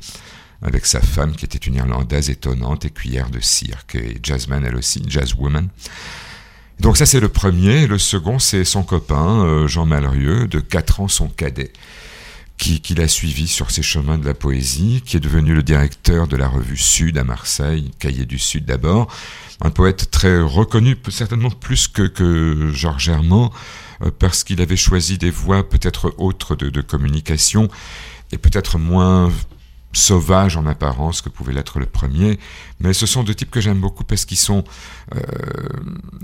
avec 0.63 0.87
sa 0.87 1.01
femme 1.01 1.35
qui 1.35 1.45
était 1.45 1.59
une 1.59 1.75
Irlandaise 1.75 2.31
étonnante, 2.31 2.85
écuyère 2.85 3.31
de 3.31 3.41
cirque 3.41 3.97
et 3.97 4.19
jazzman 4.23 4.65
elle 4.65 4.77
aussi, 4.77 5.03
jazzwoman. 5.07 5.69
Donc 6.81 6.97
ça 6.97 7.07
c'est 7.07 7.21
le 7.21 7.29
premier. 7.29 7.87
Le 7.87 7.99
second 7.99 8.39
c'est 8.39 8.65
son 8.65 8.83
copain 8.83 9.45
euh, 9.45 9.67
Jean 9.67 9.87
Malrieux, 9.87 10.47
de 10.47 10.61
4 10.61 11.01
ans 11.01 11.09
son 11.09 11.29
cadet, 11.29 11.73
qui, 12.59 12.81
qui 12.81 12.95
l'a 12.95 13.09
suivi 13.09 13.49
sur 13.49 13.71
ses 13.71 13.83
chemins 13.83 14.19
de 14.19 14.27
la 14.27 14.35
poésie, 14.35 15.03
qui 15.05 15.17
est 15.17 15.21
devenu 15.21 15.55
le 15.55 15.63
directeur 15.63 16.29
de 16.29 16.37
la 16.37 16.49
revue 16.49 16.77
Sud 16.77 17.19
à 17.19 17.25
Marseille, 17.25 17.91
Cahier 17.99 18.25
du 18.25 18.39
Sud 18.39 18.65
d'abord, 18.65 19.13
un 19.61 19.71
poète 19.71 20.11
très 20.11 20.41
reconnu, 20.41 20.97
certainement 21.09 21.51
plus 21.51 21.89
que, 21.89 22.03
que 22.03 22.71
Georges 22.73 23.09
Herman, 23.09 23.51
euh, 24.03 24.11
parce 24.17 24.45
qu'il 24.45 24.61
avait 24.61 24.77
choisi 24.77 25.19
des 25.19 25.31
voies 25.31 25.69
peut-être 25.69 26.15
autres 26.19 26.55
de, 26.57 26.71
de 26.71 26.81
communication 26.81 27.69
et 28.33 28.39
peut-être 28.39 28.79
moins 28.79 29.31
sauvages 29.93 30.57
en 30.57 30.67
apparence 30.67 31.21
que 31.21 31.29
pouvait 31.29 31.53
l'être 31.53 31.79
le 31.79 31.87
premier, 31.87 32.39
mais 32.81 32.93
ce 32.93 33.07
sont 33.07 33.23
deux 33.23 33.35
types 33.35 33.51
que 33.51 33.61
j'aime 33.61 33.81
beaucoup 33.81 34.05
parce 34.05 34.25
qu'ils 34.25 34.39
sont, 34.39 34.65
euh, 35.15 35.21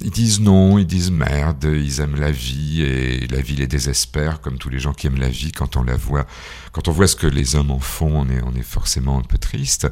ils 0.03 0.11
disent 0.11 0.41
non, 0.41 0.79
ils 0.79 0.87
disent 0.87 1.11
merde, 1.11 1.65
ils 1.65 2.01
aiment 2.01 2.19
la 2.19 2.31
vie 2.31 2.83
et 2.83 3.27
la 3.29 3.41
vie 3.41 3.57
les 3.57 3.67
désespère, 3.67 4.41
comme 4.41 4.59
tous 4.59 4.71
les 4.71 4.79
gens 4.79 4.93
qui 4.93 5.07
aiment 5.07 5.21
la 5.21 5.29
vie 5.29 5.53
quand 5.53 5.77
on 5.77 5.83
la 5.83 5.97
voit, 5.97 6.27
quand 6.73 6.89
on 6.89 6.93
voit 6.93 7.07
ce 7.07 7.17
que 7.17 7.27
les 7.27 7.57
hommes 7.57 7.71
en 7.71 7.81
font, 7.81 8.13
on 8.13 8.29
est, 8.29 8.43
on 8.43 8.55
est 8.55 8.63
forcément 8.63 9.19
un 9.19 9.23
peu 9.23 9.39
triste, 9.39 9.89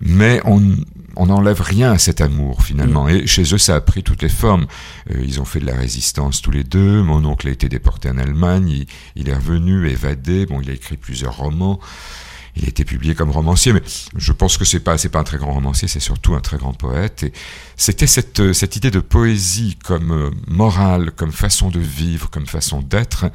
mais 0.00 0.40
on 0.44 0.76
on 1.18 1.26
n'enlève 1.26 1.60
rien 1.60 1.90
à 1.92 1.98
cet 1.98 2.20
amour 2.20 2.62
finalement. 2.62 3.08
Et 3.08 3.26
chez 3.26 3.42
eux, 3.52 3.58
ça 3.58 3.74
a 3.74 3.80
pris 3.80 4.04
toutes 4.04 4.22
les 4.22 4.28
formes. 4.28 4.66
Euh, 5.10 5.20
ils 5.24 5.40
ont 5.40 5.44
fait 5.44 5.58
de 5.58 5.66
la 5.66 5.74
résistance 5.74 6.40
tous 6.40 6.52
les 6.52 6.62
deux. 6.62 7.02
Mon 7.02 7.24
oncle 7.24 7.48
a 7.48 7.50
été 7.50 7.68
déporté 7.68 8.08
en 8.08 8.18
Allemagne. 8.18 8.68
Il, 8.68 8.86
il 9.16 9.28
est 9.28 9.34
revenu, 9.34 9.88
évadé. 9.88 10.46
Bon, 10.46 10.60
il 10.60 10.70
a 10.70 10.74
écrit 10.74 10.96
plusieurs 10.96 11.36
romans. 11.36 11.80
Il 12.58 12.64
a 12.64 12.68
été 12.68 12.84
publié 12.84 13.14
comme 13.14 13.30
romancier, 13.30 13.72
mais 13.72 13.82
je 14.16 14.32
pense 14.32 14.58
que 14.58 14.64
c'est 14.64 14.80
pas 14.80 14.98
c'est 14.98 15.08
pas 15.08 15.20
un 15.20 15.24
très 15.24 15.38
grand 15.38 15.52
romancier, 15.52 15.86
c'est 15.86 16.00
surtout 16.00 16.34
un 16.34 16.40
très 16.40 16.58
grand 16.58 16.72
poète. 16.72 17.22
Et 17.22 17.32
c'était 17.76 18.08
cette 18.08 18.52
cette 18.52 18.76
idée 18.76 18.90
de 18.90 19.00
poésie 19.00 19.78
comme 19.84 20.10
euh, 20.10 20.30
morale, 20.48 21.12
comme 21.12 21.32
façon 21.32 21.70
de 21.70 21.78
vivre, 21.78 22.30
comme 22.30 22.46
façon 22.46 22.82
d'être 22.82 23.26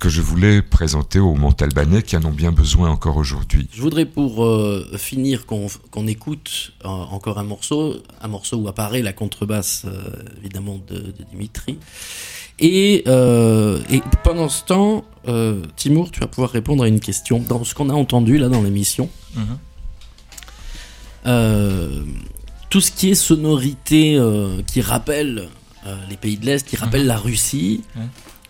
que 0.00 0.08
je 0.08 0.22
voulais 0.22 0.62
présenter 0.62 1.18
aux 1.20 1.34
Montalbanais 1.34 2.02
qui 2.02 2.16
en 2.16 2.24
ont 2.24 2.32
bien 2.32 2.52
besoin 2.52 2.88
encore 2.88 3.18
aujourd'hui. 3.18 3.68
Je 3.72 3.82
voudrais 3.82 4.06
pour 4.06 4.44
euh, 4.44 4.90
finir 4.96 5.44
qu'on 5.46 6.06
écoute 6.06 6.72
euh, 6.84 6.88
encore 6.88 7.38
un 7.38 7.44
morceau, 7.44 7.96
un 8.20 8.28
morceau 8.28 8.56
où 8.56 8.68
apparaît 8.68 9.02
la 9.02 9.12
contrebasse 9.12 9.84
euh, 9.84 10.10
évidemment 10.38 10.80
de, 10.88 10.96
de 10.96 11.24
Dimitri. 11.30 11.78
Et, 12.58 13.04
euh, 13.06 13.78
et 13.90 14.00
pendant 14.24 14.48
ce 14.48 14.64
temps, 14.64 15.04
euh, 15.28 15.62
Timour, 15.76 16.10
tu 16.10 16.20
vas 16.20 16.26
pouvoir 16.26 16.50
répondre 16.50 16.82
à 16.82 16.88
une 16.88 17.00
question 17.00 17.38
dans 17.38 17.62
ce 17.62 17.74
qu'on 17.74 17.90
a 17.90 17.94
entendu 17.94 18.38
là 18.38 18.48
dans 18.48 18.62
l'émission. 18.62 19.08
Mhm. 19.34 19.58
Euh, 21.26 22.02
tout 22.70 22.80
ce 22.80 22.90
qui 22.90 23.10
est 23.10 23.14
sonorité 23.14 24.16
euh, 24.16 24.62
qui 24.66 24.80
rappelle 24.80 25.48
euh, 25.86 25.96
les 26.08 26.16
pays 26.16 26.38
de 26.38 26.46
l'Est, 26.46 26.66
qui 26.66 26.76
rappelle 26.76 27.06
la 27.06 27.18
Russie. 27.18 27.82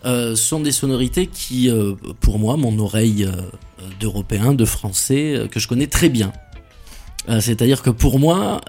Euh, 0.05 0.35
sont 0.35 0.59
des 0.59 0.71
sonorités 0.71 1.27
qui, 1.27 1.69
euh, 1.69 1.93
pour 2.21 2.39
moi, 2.39 2.57
mon 2.57 2.77
oreille 2.79 3.25
euh, 3.25 3.35
d'Européen, 3.99 4.53
de 4.53 4.65
Français, 4.65 5.47
que 5.51 5.59
je 5.59 5.67
connais 5.67 5.87
très 5.87 6.09
bien. 6.09 6.31
C'est-à-dire 7.39 7.83
que 7.83 7.91
pour 7.91 8.17
moi, 8.17 8.61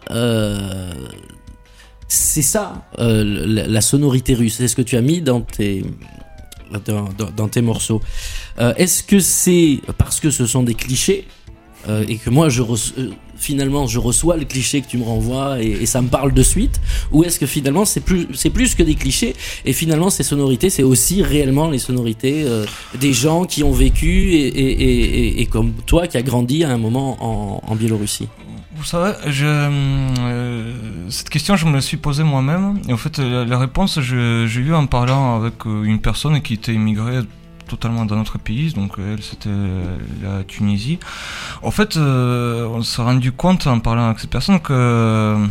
c'est 2.08 2.42
ça, 2.42 2.84
la, 2.98 3.80
sonorité 3.80 4.34
russe. 4.34 4.56
C'est 4.58 4.68
ce 4.68 4.76
que 4.76 4.82
tu 4.82 4.96
as 4.96 5.00
mis 5.00 5.22
dans 5.22 5.40
tes, 5.40 5.82
dans, 6.86 7.08
dans- 7.16 7.30
dans 7.30 7.48
tes 7.48 7.62
morceaux. 7.62 8.02
Est-ce 8.58 9.02
que 9.04 9.20
c'est 9.20 9.80
parce 9.96 10.20
que 10.20 10.30
ce 10.30 10.44
sont 10.44 10.62
des 10.62 10.74
clichés 10.74 11.26
et 11.88 12.18
que 12.18 12.28
moi 12.28 12.50
je 12.50 12.60
finalement 13.42 13.86
je 13.86 13.98
reçois 13.98 14.36
le 14.36 14.44
cliché 14.44 14.80
que 14.80 14.88
tu 14.88 14.98
me 14.98 15.04
renvoies 15.04 15.62
et, 15.62 15.86
ça 15.86 16.00
me 16.00 16.08
parle 16.08 16.32
de 16.32 16.42
suite 16.42 16.80
ou 17.10 17.24
est-ce 17.24 17.38
que 17.38 17.46
finalement 17.46 17.84
c'est 17.84 18.00
plus 18.00 18.28
c'est 18.34 18.50
plus 18.50 18.74
que 18.74 18.82
des 18.82 18.94
clichés 18.94 19.34
et 19.64 19.72
finalement 19.72 20.10
ces 20.10 20.22
sonorités 20.22 20.70
c'est 20.70 20.82
aussi 20.82 21.22
réellement 21.22 21.68
les 21.68 21.78
sonorités 21.78 22.44
euh, 22.44 22.64
des 22.98 23.12
gens 23.12 23.44
qui 23.44 23.62
ont 23.64 23.72
vécu 23.72 24.34
et, 24.34 25.46
comme 25.50 25.72
toi 25.86 26.06
qui 26.06 26.16
a 26.16 26.22
grandi 26.22 26.64
à 26.64 26.70
un 26.70 26.78
moment 26.78 27.62
en, 27.70 27.74
Biélorussie? 27.74 28.28
Vous 28.76 28.84
savez, 28.84 29.12
euh, 29.26 30.72
cette 31.08 31.30
question, 31.30 31.56
je 31.56 31.66
me 31.66 31.72
la 31.72 31.80
suis 31.80 31.96
posée 31.96 32.22
moi-même. 32.22 32.80
Et 32.88 32.92
en 32.92 32.96
fait, 32.96 33.18
la, 33.18 33.44
la 33.44 33.58
réponse, 33.58 34.00
j'ai 34.00 34.60
eu 34.60 34.74
en 34.74 34.86
parlant 34.86 35.36
avec 35.36 35.66
euh, 35.66 35.84
une 35.84 36.00
personne 36.00 36.40
qui 36.42 36.54
était 36.54 36.74
immigrée 36.74 37.20
totalement 37.72 38.04
dans 38.04 38.16
notre 38.16 38.38
pays, 38.38 38.72
donc 38.72 38.98
euh, 38.98 39.14
elle, 39.14 39.22
c'était 39.22 39.58
la 40.22 40.44
Tunisie. 40.44 40.98
En 41.62 41.70
fait, 41.70 41.96
euh, 41.96 42.66
on 42.66 42.82
s'est 42.82 43.02
rendu 43.02 43.32
compte 43.32 43.66
en 43.66 43.80
parlant 43.80 44.06
avec 44.06 44.18
cette 44.20 44.30
personne 44.30 44.60
que 44.60 44.72
euh, 44.74 45.46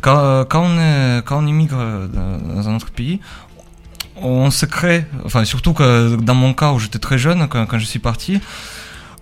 quand, 0.00 0.62
on, 0.68 0.78
est, 0.78 1.22
quand 1.24 1.38
on 1.42 1.46
immigre 1.46 1.78
dans 2.56 2.68
un 2.68 2.74
autre 2.76 2.90
pays, 2.90 3.20
on 4.16 4.50
se 4.50 4.66
crée, 4.66 5.06
enfin 5.24 5.44
surtout 5.44 5.72
que 5.72 6.16
dans 6.16 6.34
mon 6.34 6.54
cas 6.54 6.72
où 6.72 6.78
j'étais 6.78 6.98
très 6.98 7.18
jeune 7.18 7.48
quand, 7.48 7.66
quand 7.66 7.78
je 7.78 7.86
suis 7.86 7.98
parti, 7.98 8.40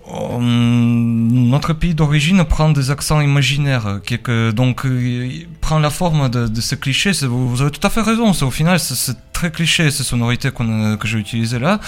notre 0.07 1.73
pays 1.73 1.93
d'origine 1.95 2.43
prend 2.43 2.69
des 2.69 2.91
accents 2.91 3.21
imaginaires, 3.21 3.99
donc 4.53 4.85
euh, 4.85 5.29
prend 5.61 5.79
la 5.79 5.89
forme 5.89 6.29
de, 6.29 6.47
de 6.47 6.61
ces 6.61 6.77
clichés. 6.77 7.11
Vous, 7.25 7.61
avez 7.61 7.71
tout 7.71 7.85
à 7.85 7.89
fait 7.89 8.01
raison. 8.01 8.31
Au 8.31 8.51
final 8.51 8.79
c'est- 8.79 9.15
très 9.31 9.51
cliché 9.51 9.91
ces 9.91 10.03
sonorités 10.03 10.49
a- 10.49 10.97
que 10.97 11.07
j'ai 11.07 11.17
utilisées 11.19 11.59
là. 11.59 11.79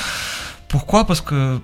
Pourquoi? 0.67 1.05
Parce 1.05 1.21
que 1.21 1.59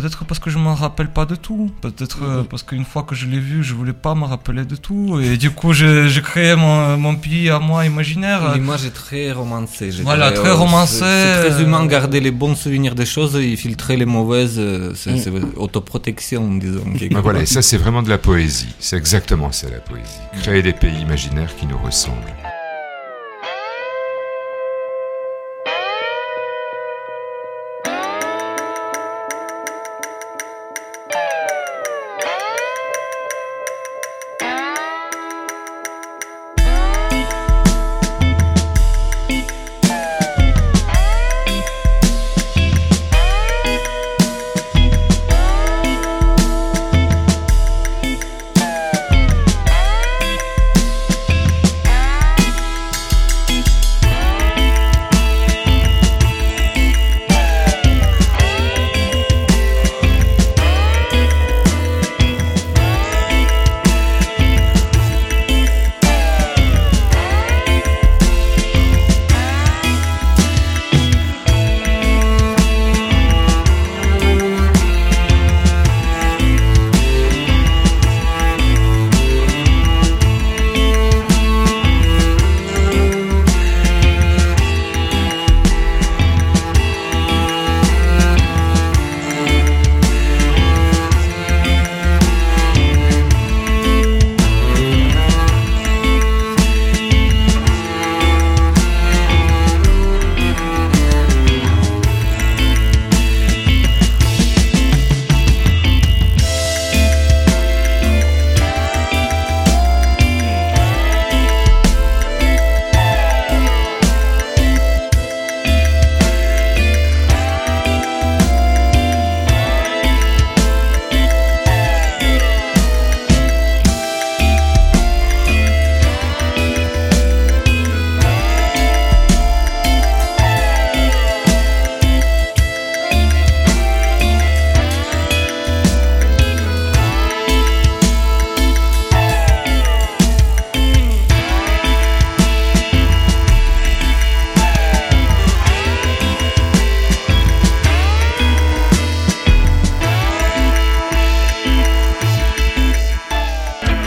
peut-être 0.00 0.24
parce 0.24 0.38
que 0.40 0.50
je 0.50 0.58
m'en 0.58 0.74
rappelle 0.74 1.08
pas 1.08 1.26
de 1.26 1.34
tout. 1.34 1.70
Peut-être 1.80 2.18
euh, 2.22 2.42
parce 2.48 2.62
qu'une 2.62 2.84
fois 2.84 3.02
que 3.02 3.14
je 3.14 3.26
l'ai 3.26 3.38
vu, 3.40 3.62
je 3.62 3.74
voulais 3.74 3.92
pas 3.92 4.14
me 4.14 4.24
rappeler 4.24 4.64
de 4.64 4.76
tout. 4.76 5.20
Et 5.20 5.36
du 5.36 5.50
coup, 5.50 5.72
j'ai 5.72 6.08
créé 6.22 6.56
mon, 6.56 6.96
mon 6.96 7.14
pays 7.16 7.50
à 7.50 7.58
moi 7.58 7.84
imaginaire. 7.86 8.54
L'image 8.54 8.84
est 8.84 8.90
très 8.90 9.32
romancée. 9.32 9.90
Voilà, 10.02 10.30
dirais. 10.30 10.42
très 10.42 10.52
romancée, 10.52 10.98
C'est 11.00 11.50
très 11.50 11.62
humain, 11.62 11.84
garder 11.86 12.20
les 12.20 12.30
bons 12.30 12.54
souvenirs 12.54 12.94
des 12.94 13.06
choses 13.06 13.36
et 13.36 13.56
filtrer 13.56 13.96
les 13.96 14.06
mauvaises. 14.06 14.56
euh, 14.58 14.92
C'est 14.94 15.10
Mm. 15.12 15.18
c'est 15.18 15.32
autoprotection, 15.56 16.54
disons. 16.54 16.84
Ben 17.10 17.20
voilà, 17.20 17.40
et 17.42 17.46
ça 17.46 17.62
c'est 17.62 17.76
vraiment 17.76 18.02
de 18.02 18.08
la 18.08 18.18
poésie. 18.18 18.74
C'est 18.78 18.96
exactement 18.96 19.50
ça 19.52 19.68
la 19.68 19.78
poésie. 19.80 20.20
Créer 20.42 20.62
des 20.62 20.72
pays 20.72 21.00
imaginaires 21.00 21.54
qui 21.56 21.66
nous 21.66 21.78
ressemblent. 21.78 22.16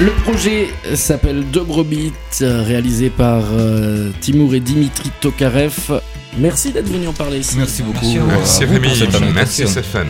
Le 0.03 0.11
projet 0.23 0.67
s'appelle 0.95 1.49
Dobrobit, 1.49 2.11
euh, 2.41 2.61
réalisé 2.61 3.09
par 3.09 3.41
euh, 3.53 4.11
Timur 4.19 4.53
et 4.53 4.59
Dimitri 4.59 5.11
Tokarev. 5.21 6.01
Merci 6.37 6.73
d'être 6.73 6.91
venu 6.91 7.07
en 7.07 7.13
parler 7.13 7.37
ici. 7.37 7.55
Merci 7.57 7.83
beaucoup. 7.83 8.05
Merci 8.27 8.65
Rémi, 8.65 8.81
merci 8.81 9.03
invitation. 9.15 9.67
Stéphane. 9.67 10.09